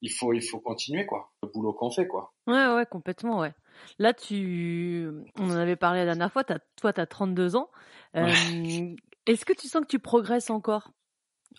[0.00, 1.30] il faut il faut continuer quoi.
[1.42, 2.32] Le boulot qu'on fait quoi.
[2.46, 3.52] Ouais ouais complètement ouais.
[3.98, 5.08] Là, tu,
[5.38, 6.42] on en avait parlé la dernière fois.
[6.48, 6.58] As...
[6.80, 7.70] Toi, tu as 32 ans.
[8.16, 8.30] Euh,
[9.26, 10.90] est-ce que tu sens que tu progresses encore?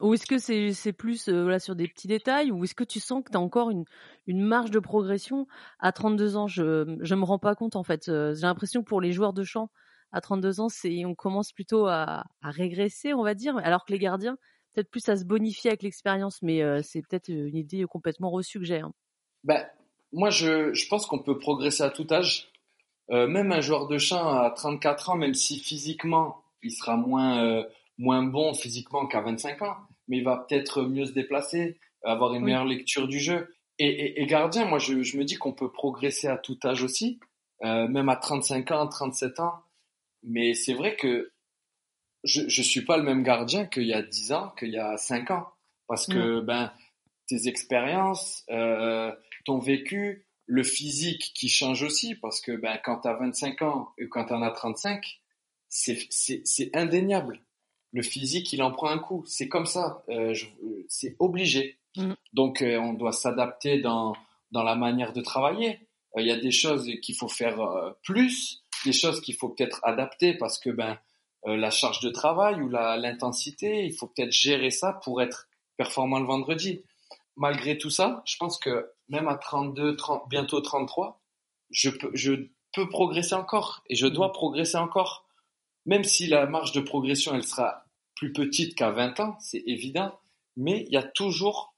[0.02, 2.52] Ou est-ce que c'est plus euh, voilà, sur des petits détails?
[2.52, 3.86] Ou est-ce que tu sens que tu as encore une,
[4.28, 5.48] une marge de progression?
[5.80, 8.10] À 32 ans Je ne me rends pas compte en fait.
[8.10, 9.70] Euh, j'ai l'impression que pour les joueurs de champ,
[10.12, 13.92] à 32 ans, c'est on commence plutôt à, à, régresser, on va dire, alors que
[13.92, 14.38] les gardiens,
[14.74, 18.66] peut-être plus à se bonifier avec l'expérience, mais c'est peut-être une idée complètement reçue que
[18.66, 18.80] j'ai.
[18.80, 18.94] Hein.
[19.44, 19.66] Bah,
[20.16, 22.48] moi, je, je pense qu'on peut progresser à tout âge.
[23.12, 27.44] Euh, même un joueur de chant à 34 ans, même si physiquement il sera moins
[27.44, 27.64] euh,
[28.00, 32.44] moins bon physiquement qu'à 25 ans, mais il va peut-être mieux se déplacer, avoir une
[32.44, 33.54] meilleure lecture du jeu.
[33.78, 36.82] Et, et, et gardien, moi je, je me dis qu'on peut progresser à tout âge
[36.82, 37.20] aussi,
[37.64, 39.54] euh, même à 35 ans, 37 ans.
[40.24, 41.32] Mais c'est vrai que
[42.24, 44.98] je je suis pas le même gardien qu'il y a 10 ans, qu'il y a
[44.98, 45.48] 5 ans,
[45.88, 46.72] parce que ben
[47.28, 49.12] tes expériences, euh,
[49.46, 53.90] ton vécu, le physique qui change aussi, parce que ben, quand tu as 25 ans
[53.98, 55.04] et quand tu en as 35,
[55.70, 57.42] c'est indéniable.
[57.92, 59.24] Le physique, il en prend un coup.
[59.26, 60.04] C'est comme ça.
[60.10, 60.34] Euh,
[60.88, 61.80] c'est obligé.
[61.96, 62.14] Mm.
[62.34, 64.16] Donc, euh, on doit s'adapter dans,
[64.52, 65.80] dans la manière de travailler.
[66.18, 69.50] Euh, il y a des choses qu'il faut faire euh, plus, des choses qu'il faut
[69.50, 70.98] peut-être adapter parce que ben,
[71.48, 75.48] la charge de travail ou l'intensité, il faut peut-être gérer ça pour être
[75.78, 76.82] performant le vendredi.
[77.36, 81.22] Malgré tout ça, je pense que même à 32, 30, bientôt 33,
[81.70, 82.34] je peux, je
[82.74, 85.28] peux progresser encore et je dois progresser encore.
[85.86, 90.18] Même si la marge de progression, elle sera plus petite qu'à 20 ans, c'est évident,
[90.56, 91.76] mais il y a toujours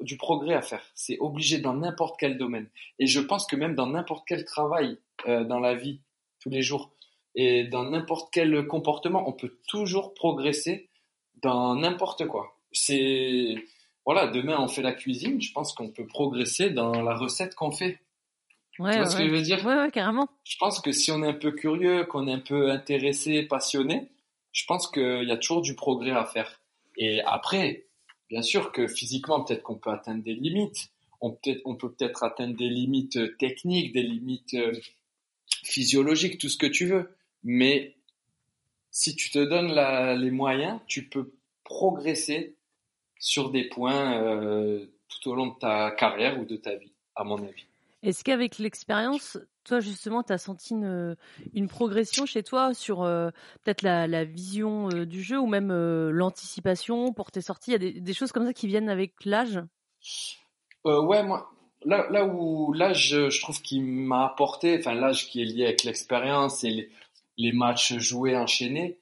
[0.00, 0.82] du progrès à faire.
[0.94, 2.68] C'est obligé dans n'importe quel domaine.
[2.98, 6.00] Et je pense que même dans n'importe quel travail euh, dans la vie,
[6.40, 6.92] tous les jours,
[7.34, 10.88] et dans n'importe quel comportement, on peut toujours progresser
[11.42, 12.56] dans n'importe quoi.
[12.72, 13.54] C'est
[14.04, 17.70] voilà, demain on fait la cuisine, je pense qu'on peut progresser dans la recette qu'on
[17.70, 18.00] fait.
[18.78, 19.64] Ouais, tu vois ce que je veux dire?
[19.66, 20.28] Ouais, carrément.
[20.44, 24.08] Je pense que si on est un peu curieux, qu'on est un peu intéressé, passionné,
[24.52, 26.62] je pense qu'il y a toujours du progrès à faire.
[26.96, 27.86] Et après,
[28.30, 30.90] bien sûr que physiquement, peut-être qu'on peut atteindre des limites.
[31.20, 34.72] On, peut on peut peut-être atteindre des limites euh, techniques, des limites euh,
[35.62, 37.14] physiologiques, tout ce que tu veux.
[37.44, 37.96] Mais
[38.90, 39.74] si tu te donnes
[40.18, 41.34] les moyens, tu peux
[41.64, 42.56] progresser
[43.20, 47.22] sur des points euh, tout au long de ta carrière ou de ta vie, à
[47.22, 47.66] mon avis.
[48.02, 51.16] Est-ce qu'avec l'expérience, toi justement, tu as senti une,
[51.52, 53.30] une, progression chez toi sur euh,
[53.62, 57.72] peut-être la, la, vision euh, du jeu ou même euh, l'anticipation pour tes sorties?
[57.72, 59.60] Il y a des, des, choses comme ça qui viennent avec l'âge?
[60.84, 61.50] Ouais, moi,
[61.84, 65.84] là, là où l'âge, je trouve qu'il m'a apporté, enfin l'âge qui est lié avec
[65.84, 66.90] l'expérience et les,
[67.36, 68.98] les, matchs joués, enchaînés,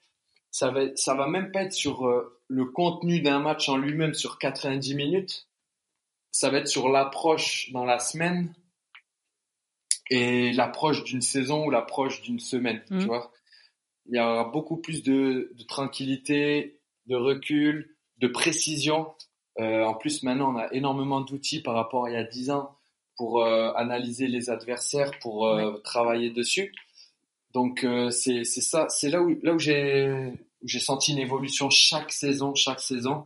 [0.50, 2.06] ça va, ça va même pas être sur
[2.48, 5.48] le contenu d'un match en lui-même sur 90 minutes,
[6.30, 8.54] ça va être sur l'approche dans la semaine
[10.10, 13.06] et l'approche d'une saison ou l'approche d'une semaine, tu mmh.
[13.06, 13.32] vois.
[14.06, 19.12] Il y aura beaucoup plus de, de, tranquillité, de recul, de précision.
[19.60, 22.50] Euh, en plus, maintenant, on a énormément d'outils par rapport à il y a 10
[22.50, 22.78] ans
[23.16, 26.72] pour euh, analyser les adversaires, pour euh, travailler dessus.
[27.54, 30.32] Donc, euh, c'est ça, c'est là où, là où j'ai
[30.62, 33.24] j'ai senti une évolution chaque saison, chaque saison.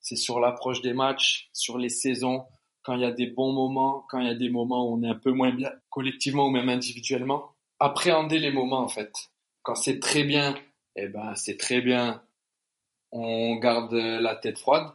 [0.00, 2.44] C'est sur l'approche des matchs, sur les saisons,
[2.82, 5.02] quand il y a des bons moments, quand il y a des moments où on
[5.02, 7.52] est un peu moins bien collectivement ou même individuellement.
[7.78, 9.12] Appréhender les moments en fait.
[9.62, 10.56] Quand c'est très bien,
[10.96, 12.22] eh ben c'est très bien.
[13.12, 14.88] On garde la tête froide.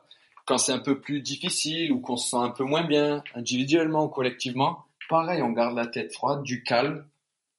[0.46, 4.06] Quand c'est un peu plus difficile ou qu'on se sent un peu moins bien individuellement
[4.06, 7.06] ou collectivement, pareil, on garde la tête froide, du calme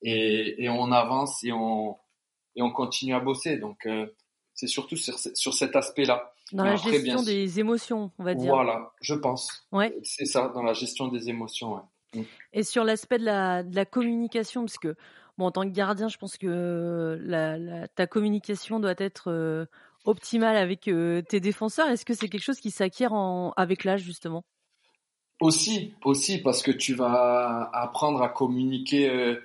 [0.03, 1.97] et, et on avance et on
[2.57, 3.59] et on continue à bosser.
[3.59, 4.07] Donc euh,
[4.55, 6.33] c'est surtout sur, sur cet aspect-là.
[6.53, 8.53] Dans la gestion des émotions, on va dire.
[8.53, 9.67] Voilà, je pense.
[9.71, 9.95] Ouais.
[10.03, 11.75] C'est ça, dans la gestion des émotions.
[11.75, 11.83] Ouais.
[12.15, 12.23] Mm.
[12.55, 14.97] Et sur l'aspect de la, de la communication, parce que
[15.37, 19.67] bon, en tant que gardien, je pense que la, ta communication doit être euh,
[20.07, 21.89] optimale avec euh, tes défenseurs.
[21.89, 23.13] Est-ce que c'est quelque chose qui s'acquiert
[23.57, 24.45] avec l'âge justement?
[25.41, 29.37] Aussi, aussi, parce que tu vas apprendre à communiquer euh,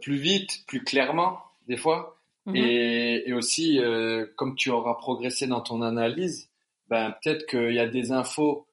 [0.00, 2.16] plus vite, plus clairement, des fois.
[2.46, 2.56] Mhm.
[2.56, 6.48] Et, et, aussi, euh, comme tu auras progressé dans ton analyse,
[6.88, 8.66] ben peut-être qu'il y a des infos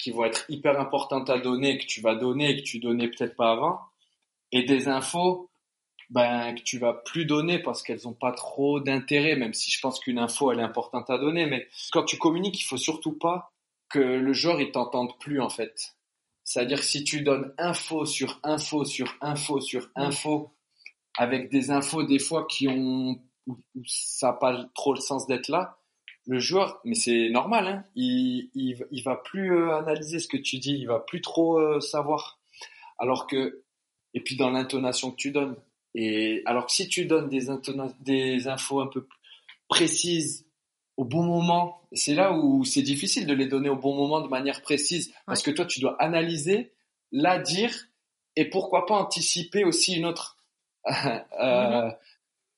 [0.00, 3.08] qui vont être hyper importantes à donner, que tu vas donner et que tu donnais
[3.08, 3.80] peut-être pas avant,
[4.50, 5.50] et des infos
[6.08, 9.80] ben que tu vas plus donner parce qu'elles ont pas trop d'intérêt, même si je
[9.80, 13.16] pense qu'une info elle est importante à donner, mais quand tu communiques, il faut surtout
[13.16, 13.52] pas
[13.90, 15.94] que le joueur il t'entende plus en fait.
[16.50, 20.52] C'est-à-dire que si tu donnes info sur info sur info sur info
[21.16, 25.46] avec des infos des fois qui ont où, ça n'a pas trop le sens d'être
[25.46, 25.78] là,
[26.26, 30.36] le joueur, mais c'est normal, hein, il, il, il, va plus euh, analyser ce que
[30.36, 32.40] tu dis, il va plus trop euh, savoir.
[32.98, 33.62] Alors que,
[34.14, 35.54] et puis dans l'intonation que tu donnes,
[35.94, 37.46] et alors que si tu donnes des,
[38.00, 39.06] des infos un peu
[39.68, 40.48] précises
[41.00, 44.28] au bon moment, c'est là où c'est difficile de les donner au bon moment de
[44.28, 46.72] manière précise, parce que toi tu dois analyser,
[47.10, 47.74] la dire,
[48.36, 50.36] et pourquoi pas anticiper aussi une autre
[51.40, 51.94] euh, mhm.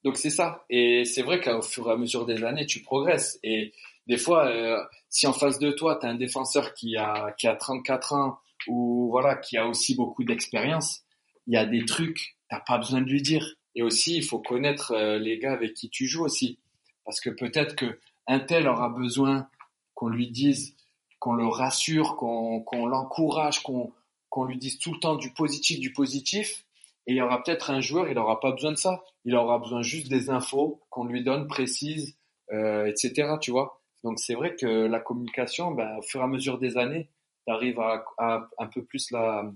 [0.02, 0.64] donc c'est ça.
[0.70, 3.38] Et c'est vrai qu'au fur et à mesure des années, tu progresses.
[3.44, 3.72] Et
[4.08, 7.46] des fois, euh, si en face de toi, tu as un défenseur qui a, qui
[7.46, 11.02] a 34 ans ou voilà, qui a aussi beaucoup d'expérience,
[11.46, 13.54] il y a des trucs, t'as pas besoin de lui dire.
[13.76, 16.58] Et aussi, il faut connaître euh, les gars avec qui tu joues aussi.
[17.04, 19.48] Parce que peut-être que un tel aura besoin
[19.94, 20.76] qu'on lui dise,
[21.18, 26.64] qu'on le rassure, qu'on l'encourage, qu'on lui dise tout le temps du positif, du positif.
[27.06, 29.02] Et il y aura peut-être un joueur, il n'aura pas besoin de ça.
[29.24, 32.16] Il aura besoin juste des infos qu'on lui donne précises,
[32.52, 33.36] euh, etc.
[33.40, 33.80] Tu vois.
[34.04, 37.08] Donc c'est vrai que la communication, ben, au fur et à mesure des années,
[37.46, 39.50] tu arrives à, à, un peu plus la,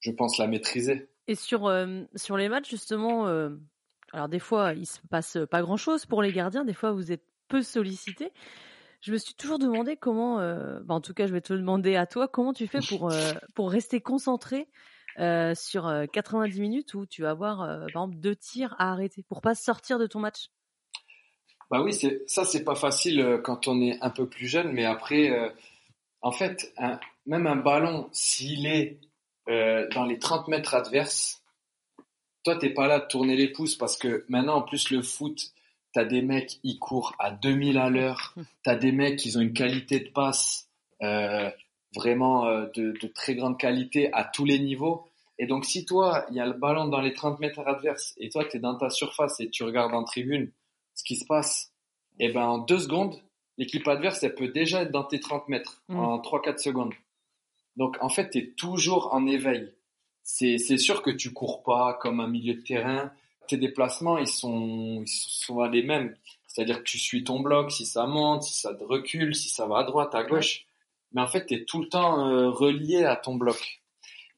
[0.00, 1.08] je pense, la maîtriser.
[1.28, 3.50] Et sur euh, sur les matchs justement, euh,
[4.12, 7.12] alors des fois il se passe pas grand chose pour les gardiens, des fois vous
[7.12, 8.32] êtes peu sollicités.
[9.02, 11.58] Je me suis toujours demandé comment, euh, ben, en tout cas je vais te le
[11.58, 14.68] demander à toi, comment tu fais pour euh, pour rester concentré
[15.18, 19.22] euh, sur 90 euh, minutes où tu vas avoir, par exemple, deux tirs à arrêter
[19.28, 20.48] pour pas sortir de ton match?
[21.70, 24.84] Bah oui, c'est ça, c'est pas facile quand on est un peu plus jeune, mais
[24.84, 25.30] après,
[26.22, 26.72] En fait,
[27.26, 28.98] même un ballon, s'il est
[29.46, 31.42] dans les 30 mètres adverses,
[32.44, 35.52] toi, t'es pas là de tourner les pouces parce que maintenant, en plus, le foot,
[35.92, 38.34] t'as des mecs, ils courent à 2000 à l'heure.
[38.62, 40.68] T'as des mecs, ils ont une qualité de passe
[41.02, 41.50] euh,
[41.94, 45.04] vraiment euh, de, de, très grande qualité à tous les niveaux.
[45.38, 48.28] Et donc, si toi, il y a le ballon dans les 30 mètres adverses et
[48.28, 50.50] toi, tu es dans ta surface et tu regardes en tribune
[50.94, 51.72] ce qui se passe,
[52.18, 53.16] et eh ben en deux secondes,
[53.58, 55.98] l'équipe adverse, elle peut déjà être dans tes 30 mètres mm.
[55.98, 56.94] en 3-4 secondes.
[57.76, 59.72] Donc, en fait, tu es toujours en éveil.
[60.22, 63.10] C'est sûr que tu cours pas comme un milieu de terrain.
[63.48, 66.14] Tes déplacements, ils sont, ils sont les mêmes.
[66.52, 69.78] C'est-à-dire que tu suis ton bloc, si ça monte, si ça recule, si ça va
[69.78, 70.66] à droite, à gauche.
[71.12, 73.82] Mais en fait, tu es tout le temps euh, relié à ton bloc.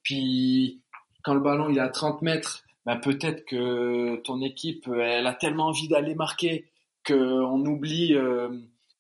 [0.05, 0.81] Puis,
[1.23, 5.35] quand le ballon il est à 30 mètres, ben peut-être que ton équipe, elle a
[5.35, 6.71] tellement envie d'aller marquer
[7.05, 8.51] qu'on oublie euh,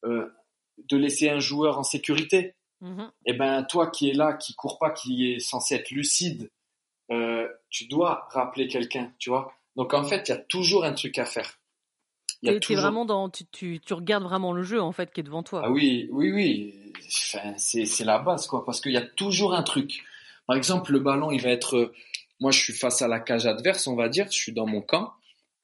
[0.04, 0.26] euh,
[0.90, 2.54] de laisser un joueur en sécurité.
[2.82, 3.10] Mm-hmm.
[3.26, 6.50] Et ben toi qui es là, qui court pas, qui est censé être lucide,
[7.70, 9.52] tu dois rappeler quelqu'un, tu vois.
[9.76, 11.58] Donc en fait, il y a toujours un truc à faire.
[12.42, 12.82] Tu toujours...
[12.82, 15.62] vraiment dans, tu, tu, tu, regardes vraiment le jeu en fait qui est devant toi.
[15.64, 16.92] Ah oui, oui, oui.
[17.34, 20.04] Enfin, c'est la base quoi, parce qu'il y a toujours un truc.
[20.46, 21.92] Par exemple, le ballon, il va être
[22.40, 24.26] moi, je suis face à la cage adverse, on va dire.
[24.30, 25.12] Je suis dans mon camp.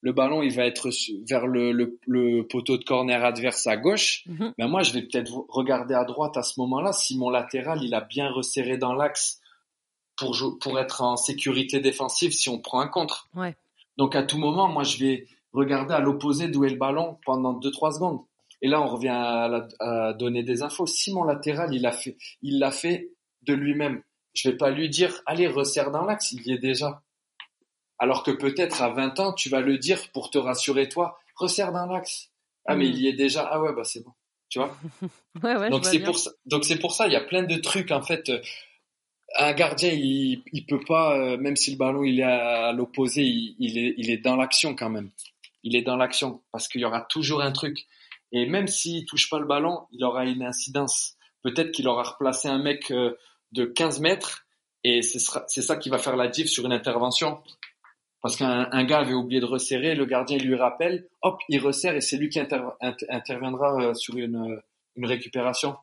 [0.03, 0.89] Le ballon, il va être
[1.29, 1.73] vers le,
[2.07, 4.25] le, poteau de corner adverse à gauche.
[4.27, 4.55] Mhm.
[4.57, 7.93] ben, moi, je vais peut-être regarder à droite à ce moment-là si mon latéral, il
[7.95, 9.41] a bien resserré dans l'axe
[10.17, 13.29] pour, pour être en sécurité défensive si on prend un contre.
[13.35, 13.55] Ouais.
[14.01, 17.53] Donc, à tout moment, moi, je vais regarder à l'opposé d'où est le ballon pendant
[17.53, 18.21] 2-3 secondes.
[18.63, 20.87] Et là, on revient à, à, donner des infos.
[20.87, 23.11] Si mon latéral, il a fait, il l'a fait
[23.43, 24.03] de lui-même
[24.35, 27.03] je vais pas lui dire, allez, resserre dans l'axe, il y est déjà.
[27.99, 31.73] Alors que peut-être à 20 ans, tu vas le dire pour te rassurer toi, resserre
[31.73, 32.31] dans l'axe.
[32.67, 32.93] Ah, mais hmm.
[32.93, 33.49] il y est déjà.
[33.51, 34.13] Ah ouais, bah c'est bon.
[34.49, 34.77] Tu vois?
[35.43, 37.57] ouais, ouais, donc c'est pour ça, donc c'est pour ça, il y a plein de
[37.57, 38.31] trucs, en fait.
[39.39, 43.23] Un gardien, il, il peut pas, euh, même si le ballon il est à, l'opposé,
[43.23, 45.11] il, il, est, il est dans l'action quand même.
[45.63, 47.87] Il est dans l'action parce qu'il y aura toujours un truc.
[48.33, 51.17] Et même s'il touche pas le ballon, il aura une incidence.
[51.43, 53.17] Peut-être qu'il aura replacé un mec euh,
[53.53, 54.47] de 15 mètres
[54.83, 57.41] et c'est ça qui va faire la diff sur une intervention.
[58.23, 62.03] Parce qu'un gars avait oublié de resserrer, le gardien lui rappelle, hop, il resserre et
[62.03, 64.61] c'est lui qui interviendra euh, sur une,
[64.97, 65.77] une, récupération.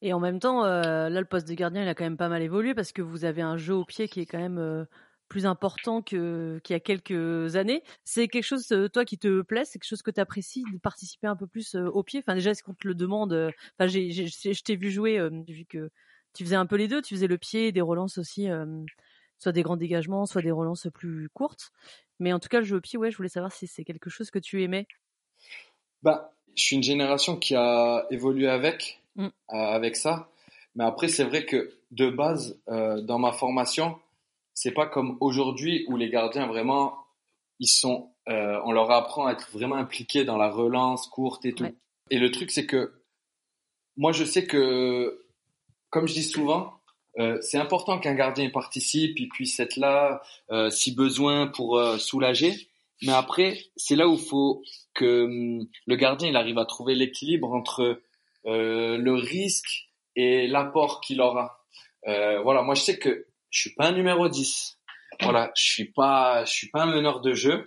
[0.00, 2.28] Et en même temps, euh, là, le poste de gardien, il a quand même pas
[2.28, 4.84] mal évolué parce que vous avez un jeu au pied qui est quand même euh,
[5.28, 7.82] plus important qu'il y a quelques années.
[8.04, 9.64] C'est quelque chose, toi, qui te plaît?
[9.64, 12.20] C'est quelque chose que tu apprécies de participer un peu plus au pied?
[12.20, 15.90] Enfin, déjà, est-ce qu'on te le demande Enfin, je t'ai vu jouer, vu que
[16.32, 18.48] tu faisais un peu les deux, tu faisais le pied et des relances aussi,
[19.38, 21.72] soit des grands dégagements, soit des relances plus courtes.
[22.20, 24.08] Mais en tout cas, le jeu au pied, ouais, je voulais savoir si c'est quelque
[24.08, 24.86] chose que tu aimais.
[26.02, 29.24] Bah, je suis une génération qui a évolué avec, mmh.
[29.24, 30.30] euh, avec ça.
[30.74, 33.98] Mais après, c'est vrai que de base, euh, dans ma formation,
[34.54, 36.96] c'est pas comme aujourd'hui où les gardiens vraiment,
[37.60, 41.52] ils sont, euh, on leur apprend à être vraiment impliqués dans la relance courte et
[41.52, 41.68] tout.
[42.10, 42.94] Et le truc, c'est que
[43.96, 45.24] moi, je sais que
[45.90, 46.74] comme je dis souvent,
[47.18, 51.98] euh, c'est important qu'un gardien participe, il puisse être là euh, si besoin pour euh,
[51.98, 52.68] soulager.
[53.02, 54.62] Mais après, c'est là où il faut
[54.94, 58.00] que hum, le gardien il arrive à trouver l'équilibre entre
[58.44, 61.60] le risque et l'apport qu'il aura.
[62.04, 64.78] voilà, moi je sais que je suis pas un numéro 10.
[65.22, 67.64] Voilà, je suis pas, je suis pas un meneur de jeu.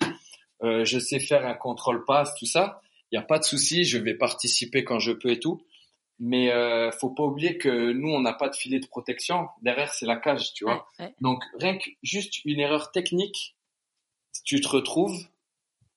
[0.61, 2.81] je sais faire un contrôle passe, tout ça.
[3.11, 5.61] Il n'y a pas de souci, je vais participer quand je peux et tout.
[6.23, 9.47] Mais euh, faut pas oublier que nous, on n'a pas de filet de protection.
[9.63, 10.87] Derrière, c'est la cage, tu vois.
[11.19, 13.55] Donc, rien que juste une erreur technique,
[14.45, 15.19] tu te retrouves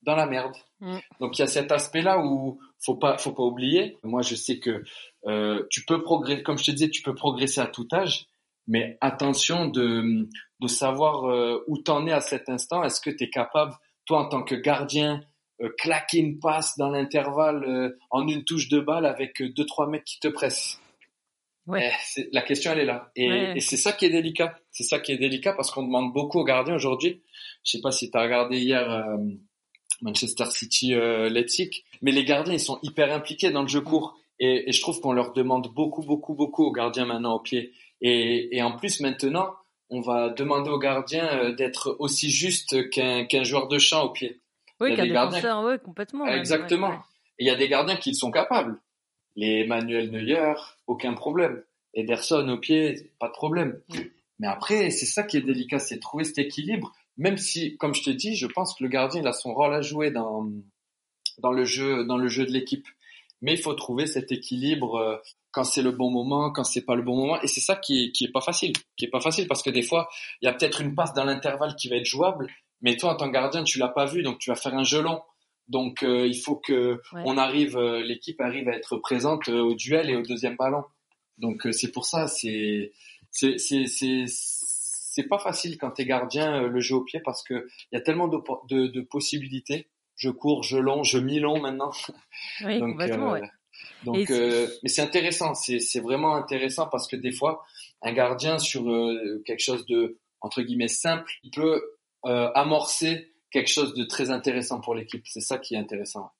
[0.03, 0.57] dans la merde.
[0.81, 0.97] Mm.
[1.20, 3.99] Donc, il y a cet aspect-là où faut pas, faut pas oublier.
[4.03, 4.85] Moi, je sais que
[5.26, 8.26] euh, tu peux progresser, comme je te disais, tu peux progresser à tout âge.
[8.66, 10.28] Mais attention de,
[10.61, 12.82] de savoir euh, où t'en es à cet instant.
[12.82, 13.74] Est-ce que tu es capable,
[14.07, 15.22] toi, en tant que gardien,
[15.61, 19.66] euh, claquer une passe dans l'intervalle euh, en une touche de balle avec euh, deux
[19.66, 20.80] trois mecs qui te pressent?
[21.66, 21.93] Ouais.
[22.16, 24.59] Eh, la question elle est là et, c'est ça qui est délicat.
[24.70, 27.22] C'est ça qui est délicat parce qu'on demande beaucoup aux gardiens aujourd'hui.
[27.64, 29.16] Je sais pas si tu as regardé hier
[30.03, 34.68] Manchester City Leipzig, mais les gardiens ils sont hyper impliqués dans le jeu court et,
[34.68, 38.57] et je trouve qu'on leur demande beaucoup beaucoup beaucoup aux gardiens maintenant au pied et,
[38.57, 39.55] et en plus maintenant
[39.90, 44.40] on va demander aux gardiens d'être aussi juste qu'un qu'un joueur de champ au pied.
[44.80, 46.26] Oui, qu'un défenseur, oui, complètement.
[46.26, 46.92] Exactement.
[47.38, 48.78] Et il y a des gardiens qui sont capables.
[49.36, 50.55] Les Manuel Neuer,
[50.86, 51.62] aucun problème.
[51.95, 53.80] Ederson au pied, pas de problème.
[53.88, 53.99] Mm.
[54.40, 56.92] Mais après, c'est ça qui est délicat, c'est trouver cet équilibre.
[57.16, 59.74] Même si, comme je te dis, je pense que le gardien il a son rôle
[59.74, 60.48] à jouer dans
[61.38, 62.86] dans le jeu, dans le jeu de l'équipe.
[63.40, 65.16] mais il faut trouver cet équilibre euh,
[65.50, 68.04] quand c'est le bon moment, quand c'est pas le bon moment, et c'est ça qui
[68.04, 70.08] est, qui est pas facile, qui est pas facile parce que des fois
[70.40, 72.48] il y a peut-être une passe dans l'intervalle qui va être jouable,
[72.80, 74.84] mais toi en tant que gardien tu l'as pas vu, donc tu vas faire un
[74.84, 75.22] jeu long.
[75.68, 80.10] Donc euh, il faut que on arrive, euh, l'équipe arrive à être présente au duel
[80.10, 80.84] et au deuxième ballon.
[81.38, 82.92] Donc c'est pour ça, c'est
[83.30, 84.24] c'est c'est
[85.14, 88.00] c'est pas facile quand t'es gardien le jeu au pied parce que il y a
[88.00, 88.38] tellement de,
[88.68, 91.90] de, de possibilités je cours, je long, je mi-long maintenant.
[92.62, 93.40] Oui, donc, complètement, euh,
[94.04, 97.64] donc euh, mais c'est intéressant, c'est vraiment intéressant parce que des fois,
[98.02, 101.82] un gardien sur euh, quelque chose de entre guillemets simple, il peut
[102.22, 105.22] amorcer quelque chose de très intéressant pour l'équipe.
[105.26, 106.30] C'est ça qui est intéressant.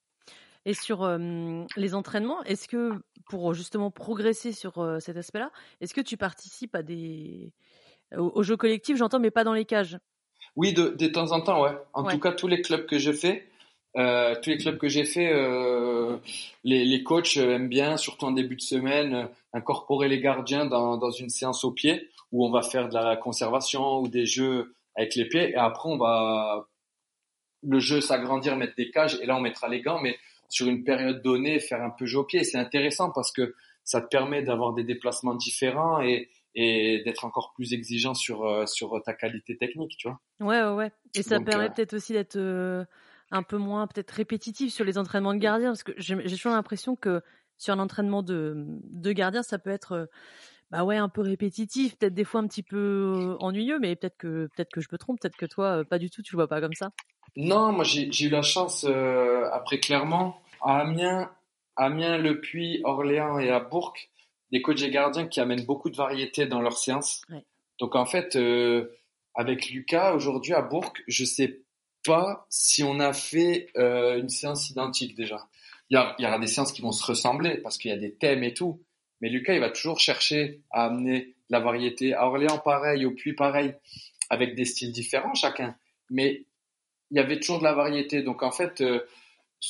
[0.65, 1.07] Et sur
[1.77, 2.93] les entraînements, est-ce que
[3.29, 5.51] pour justement progresser sur cet aspect-là,
[5.81, 7.53] est-ce que tu participes à des
[8.17, 9.99] aux, jeux collectifs, j'entends, mais pas dans les cages
[10.57, 11.77] Oui, de, de temps en temps, ouais.
[11.93, 13.47] En tout cas, tous les clubs que je fais,
[13.97, 16.17] euh, tous les clubs que j'ai fait, euh,
[16.65, 21.11] les, les, coachs aiment bien, surtout en début de semaine, incorporer les gardiens dans, dans,
[21.13, 25.15] une séance au pied où on va faire de la conservation ou des jeux avec
[25.15, 26.67] les pieds et après on va
[27.63, 30.83] le jeu s'agrandir, mettre des cages et là on mettra les gants, mais sur une
[30.85, 32.43] période donnée faire un peu jeu au pied.
[32.43, 33.55] C'est intéressant parce que
[33.85, 38.67] ça te permet d'avoir des déplacements différents et, et d'être encore plus exigeant sur euh,
[38.67, 40.21] sur ta qualité technique, tu vois.
[40.41, 40.93] Ouais ouais ouais.
[41.15, 42.39] Et ça permet peut-être aussi d'être
[43.31, 46.97] un peu moins peut-être répétitif sur les entraînements de gardien parce que j'ai toujours l'impression
[46.97, 47.23] que
[47.59, 50.07] sur un entraînement de, de gardien, ça peut être euh,
[50.71, 54.17] bah ouais un peu répétitif, peut-être des fois un petit peu euh, ennuyeux, mais peut-être
[54.17, 56.39] que peut-être que je me trompe, peut-être que toi euh, pas du tout, tu le
[56.39, 56.91] vois pas comme ça.
[57.37, 58.85] Non, moi j'ai eu la chance
[59.53, 61.31] après clairement à Amiens,
[61.77, 63.95] Amiens, Le Puy, Orléans et à Bourg,
[64.55, 67.23] des coachs et gardiens qui amènent beaucoup de variété dans leurs séances.
[67.81, 68.39] Donc en fait,
[69.35, 71.61] avec Lucas aujourd'hui à Bourg, je sais
[72.05, 75.49] pas si on a fait euh, une séance identique déjà.
[75.91, 78.45] Il y, aura des séances qui vont se ressembler parce qu'il y a des thèmes
[78.45, 78.81] et tout.
[79.21, 82.15] Mais Lucas, il va toujours chercher à amener de la variété.
[82.15, 83.05] À Orléans, pareil.
[83.07, 83.75] Au Puy, pareil.
[84.31, 85.77] Avec des styles différents chacun.
[86.11, 86.45] Mais
[87.11, 88.23] il y avait toujours de la variété.
[88.23, 89.01] Donc en fait, euh,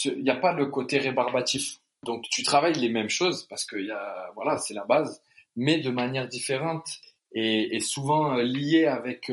[0.05, 1.79] il n'y a pas le côté rébarbatif.
[2.05, 5.23] Donc tu travailles les mêmes choses parce que y a, voilà, c'est la base,
[5.57, 6.87] mais de manière différente
[7.33, 9.33] et, et souvent euh, liée avec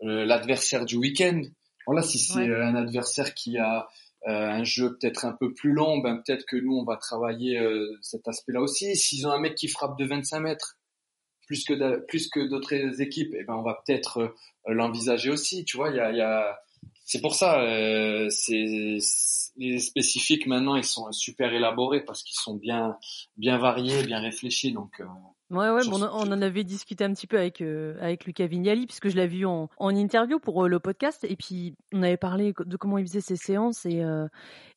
[0.00, 1.42] l'adversaire du week-end
[1.88, 3.88] voilà, si c'est un adversaire qui a
[4.26, 7.58] euh, un jeu peut-être un peu plus long, ben peut-être que nous on va travailler
[7.58, 8.94] euh, cet aspect-là aussi.
[8.94, 10.76] S'ils ont un mec qui frappe de 25 mètres
[11.46, 14.28] plus que plus que d'autres équipes, et eh ben on va peut-être euh,
[14.66, 15.64] l'envisager aussi.
[15.64, 16.60] Tu vois, il y a, y a...
[17.08, 17.60] c'est pour ça.
[18.30, 18.98] c'est
[19.56, 22.96] les spécifiques maintenant ils sont super élaborés parce qu'ils sont bien
[23.36, 24.72] bien variés, bien réfléchis.
[24.72, 25.00] Donc
[25.50, 29.08] Ouais, ouais, on, en avait discuté un petit peu avec euh, avec Lucas Vignali puisque
[29.08, 32.52] je l'ai vu en, en interview pour euh, le podcast et puis on avait parlé
[32.58, 34.26] de comment il faisait ses séances et euh,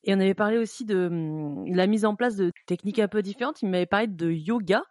[0.04, 3.20] et on avait parlé aussi de, hum, la mise en place de techniques un peu
[3.20, 3.60] différentes.
[3.60, 4.82] Il m'avait parlé de yoga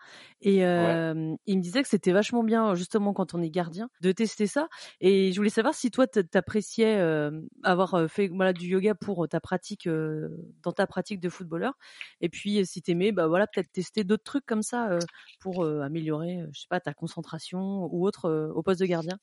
[0.42, 4.48] et il me disait que c'était vachement bien justement quand on est gardien de tester
[4.48, 4.68] ça
[5.00, 7.00] et je voulais savoir si toi t'appréciais
[7.64, 11.74] avoir fait voilà du yoga pour ta pratique dans ta pratique de footballeur
[12.22, 14.98] et puis si t'aimais bah voilà peut-être tester d'autres trucs comme ça
[15.40, 18.86] pour euh, améliorer, euh, je sais pas, ta concentration ou autre euh, au poste de
[18.86, 19.18] gardien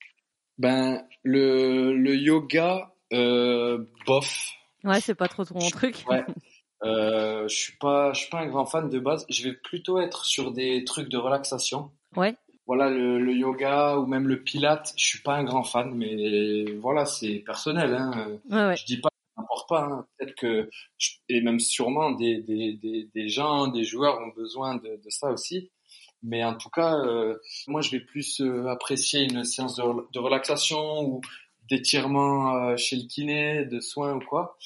[0.59, 2.93] Ben le, le yoga,
[4.07, 4.51] bof.
[4.85, 6.05] Ouais, c'est pas trop ton truc.
[6.09, 6.25] Ouais.
[6.83, 9.27] je suis pas, je suis pas un grand fan de base.
[9.29, 11.91] Je vais plutôt être sur des trucs de relaxation.
[12.17, 12.37] Ouais.
[12.67, 16.65] Voilà, le, le yoga ou même le pilate, je suis pas un grand fan, mais
[16.81, 17.95] voilà, c'est personnel.
[17.95, 18.39] Hein.
[18.51, 18.77] Ouais, ouais.
[18.77, 19.09] Je dis pas
[19.39, 19.85] n'importe pas.
[19.85, 20.07] Hein.
[20.19, 20.69] Peut-être que,
[21.31, 25.31] et même sûrement des, des, des, des, gens, des joueurs ont besoin de, de ça
[25.31, 25.71] aussi.
[26.23, 27.39] Mais en tout cas, euh,
[27.69, 29.83] moi, je vais plus euh, apprécier une séance de,
[30.13, 31.21] de relaxation ou
[31.71, 34.59] d'étirement euh, chez le kiné, de soins ou quoi,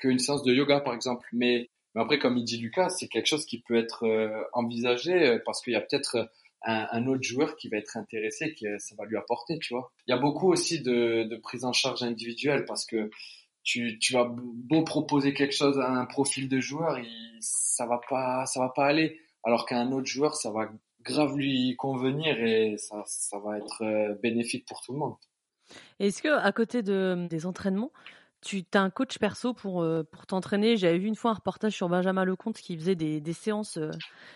[0.00, 1.26] qu'une séance de yoga, par exemple.
[1.32, 4.06] Mais, mais, après, comme il dit Lucas, c'est quelque chose qui peut être
[4.52, 6.30] envisagé parce qu'il y a peut-être
[6.62, 9.92] un, un, autre joueur qui va être intéressé, qui ça va lui apporter, tu vois.
[10.06, 13.10] Il y a beaucoup aussi de, de prise en charge individuelle parce que
[13.62, 16.98] tu, tu vas beau proposer quelque chose à un profil de joueur,
[17.40, 19.20] ça va pas, ça va pas aller.
[19.44, 20.70] Alors qu'à un autre joueur, ça va
[21.02, 25.14] grave lui convenir et ça, ça va être euh, bénéfique pour tout le monde.
[25.98, 27.92] Est-ce que à côté de, des entraînements,
[28.42, 31.72] tu as un coach perso pour, euh, pour t'entraîner J'avais vu une fois un reportage
[31.72, 33.90] sur Benjamin Lecomte qui faisait des, des séances euh,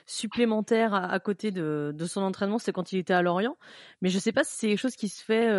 [0.07, 3.57] supplémentaires à, côté de, de, son entraînement, c'est quand il était à Lorient.
[4.03, 5.51] Mais je sais pas si c'est quelque chose qui se fait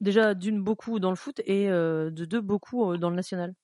[0.00, 3.54] déjà d'une beaucoup dans le foot et de deux beaucoup dans le national.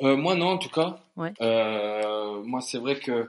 [0.00, 0.98] moi non en tout cas.
[1.16, 1.32] Ouais.
[1.40, 3.28] moi c'est vrai que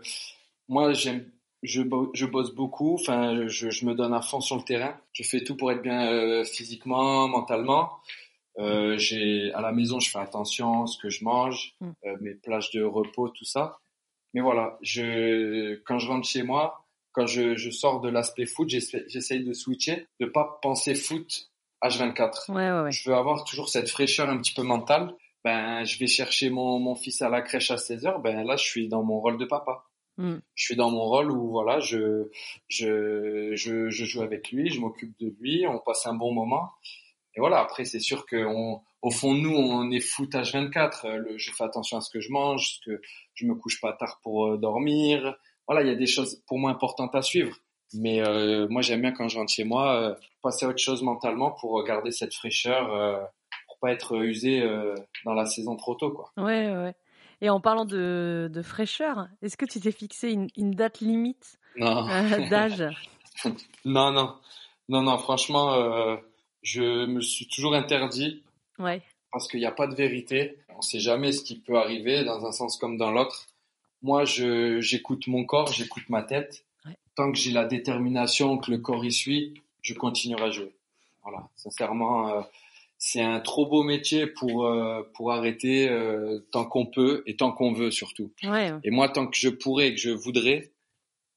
[0.67, 1.25] moi j'aime
[1.63, 1.81] je,
[2.13, 4.95] je bosse beaucoup, enfin, je, je, me donne à fond sur le terrain.
[5.11, 7.91] Je fais tout pour être bien euh, physiquement, mentalement.
[8.57, 11.91] Euh, j'ai à la maison, je fais attention à ce que je mange, mm.
[12.05, 13.77] euh, mes plages de repos, tout ça.
[14.33, 18.69] Mais voilà, je, quand je rentre chez moi, quand je, je sors de l'aspect foot,
[18.69, 21.49] j'essaye de switcher, de pas penser foot
[21.83, 22.51] H24.
[22.51, 22.91] Ouais, ouais, ouais.
[22.91, 25.15] Je veux avoir toujours cette fraîcheur un petit peu mentale.
[25.43, 28.19] Ben, je vais chercher mon, mon fils à la crèche à 16 heures.
[28.19, 29.85] Ben là, je suis dans mon rôle de papa.
[30.17, 30.39] Mm.
[30.53, 32.29] Je suis dans mon rôle où voilà, je,
[32.67, 36.69] je, je, je joue avec lui, je m'occupe de lui, on passe un bon moment.
[37.35, 41.07] Et voilà, après, c'est sûr que on, au fond nous, on est foutage 24.
[41.07, 43.01] Le, je fais attention à ce que je mange, que
[43.33, 45.35] je me couche pas tard pour euh, dormir.
[45.67, 47.55] Voilà, il y a des choses pour moi importantes à suivre.
[47.93, 51.01] Mais euh, moi, j'aime bien quand je rentre chez moi, euh, passer à autre chose
[51.01, 53.19] mentalement pour garder cette fraîcheur, euh,
[53.67, 54.95] pour pas être usé euh,
[55.25, 56.31] dans la saison trop tôt, quoi.
[56.37, 56.93] Ouais, ouais.
[57.41, 61.57] Et en parlant de, de fraîcheur, est-ce que tu t'es fixé une, une, date limite
[61.77, 62.83] d'âge?
[63.85, 64.35] Non, non,
[64.89, 65.17] non, non.
[65.17, 65.73] Franchement,
[66.61, 68.43] je me suis toujours interdit.
[68.77, 69.01] Ouais.
[69.31, 70.57] Parce qu'il n'y a pas de vérité.
[70.75, 73.47] On sait jamais ce qui peut arriver dans un sens comme dans l'autre.
[74.01, 76.65] Moi, je j'écoute mon corps, j'écoute ma tête.
[77.15, 80.73] Tant que j'ai la détermination, que le corps y suit, je continuerai à jouer.
[81.23, 82.41] Voilà, sincèrement, euh,
[82.97, 87.51] c'est un trop beau métier pour euh, pour arrêter euh, tant qu'on peut et tant
[87.51, 88.31] qu'on veut surtout.
[88.43, 88.71] Ouais.
[88.85, 90.71] Et moi, tant que je pourrais et que je voudrais,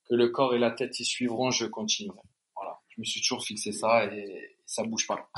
[0.09, 2.21] que le corps et la tête y suivront, je continuerai.
[2.55, 5.31] Voilà, je me suis toujours fixé ça et ça bouge pas.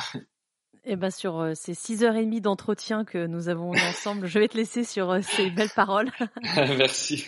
[0.86, 4.38] Eh ben sur euh, ces six heures et demie d'entretien que nous avons ensemble, je
[4.38, 6.10] vais te laisser sur euh, ces belles paroles.
[6.76, 7.24] Merci.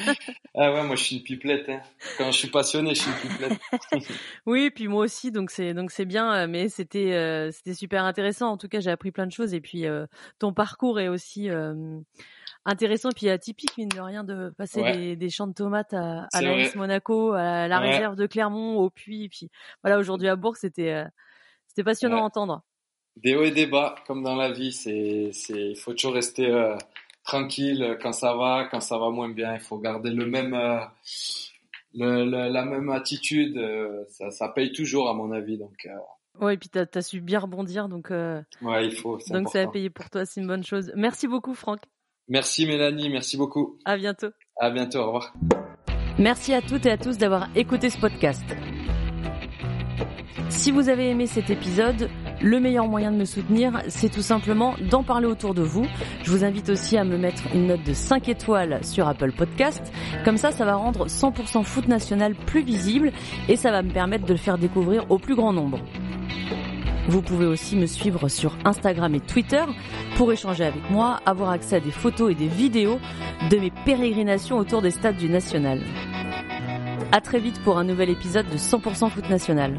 [0.56, 1.68] ah ouais, moi je suis une pipelette.
[1.68, 1.80] Hein.
[2.18, 4.10] Quand je suis passionné, je suis une pipelette.
[4.46, 8.50] oui, puis moi aussi, donc c'est donc c'est bien, euh, mais c'était c'était super intéressant.
[8.50, 9.84] En tout cas, j'ai appris plein de choses et puis
[10.40, 11.48] ton parcours est aussi
[12.64, 16.42] intéressant puis atypique mine de rien de passer des, des, champs de tomates à, à
[16.42, 19.48] l'AS Monaco, à la réserve de Clermont, au Puy, puis
[19.84, 21.06] voilà aujourd'hui à Bourg, c'était
[21.76, 22.62] c'était passionnant à entendre
[23.16, 24.72] des hauts et des bas, comme dans la vie.
[24.72, 26.76] C'est, c'est, il faut toujours rester euh,
[27.24, 29.54] tranquille quand ça va, quand ça va moins bien.
[29.54, 30.80] Il faut garder le même, euh,
[31.94, 33.58] le, la même attitude.
[33.58, 35.58] Euh, ça, ça paye toujours, à mon avis.
[35.58, 35.86] Donc.
[36.40, 38.08] Ouais, et puis t'as as su bien rebondir, donc.
[38.10, 39.16] ouais, il faut.
[39.16, 39.50] Donc important.
[39.50, 40.92] ça a payé pour toi, c'est une bonne chose.
[40.94, 41.80] Merci beaucoup, Franck.
[42.28, 43.78] Merci Mélanie, merci beaucoup.
[43.84, 44.30] À bientôt.
[44.58, 45.34] À bientôt, au revoir.
[46.18, 48.44] Merci à toutes et à tous d'avoir écouté ce podcast.
[50.48, 52.08] Si vous avez aimé cet épisode,
[52.40, 55.86] le meilleur moyen de me soutenir, c'est tout simplement d'en parler autour de vous.
[56.22, 59.92] Je vous invite aussi à me mettre une note de 5 étoiles sur Apple Podcast.
[60.24, 63.12] Comme ça, ça va rendre 100% foot national plus visible
[63.48, 65.80] et ça va me permettre de le faire découvrir au plus grand nombre.
[67.08, 69.64] Vous pouvez aussi me suivre sur Instagram et Twitter
[70.16, 72.98] pour échanger avec moi, avoir accès à des photos et des vidéos
[73.50, 75.80] de mes pérégrinations autour des stades du National.
[77.12, 79.78] À très vite pour un nouvel épisode de 100% foot national.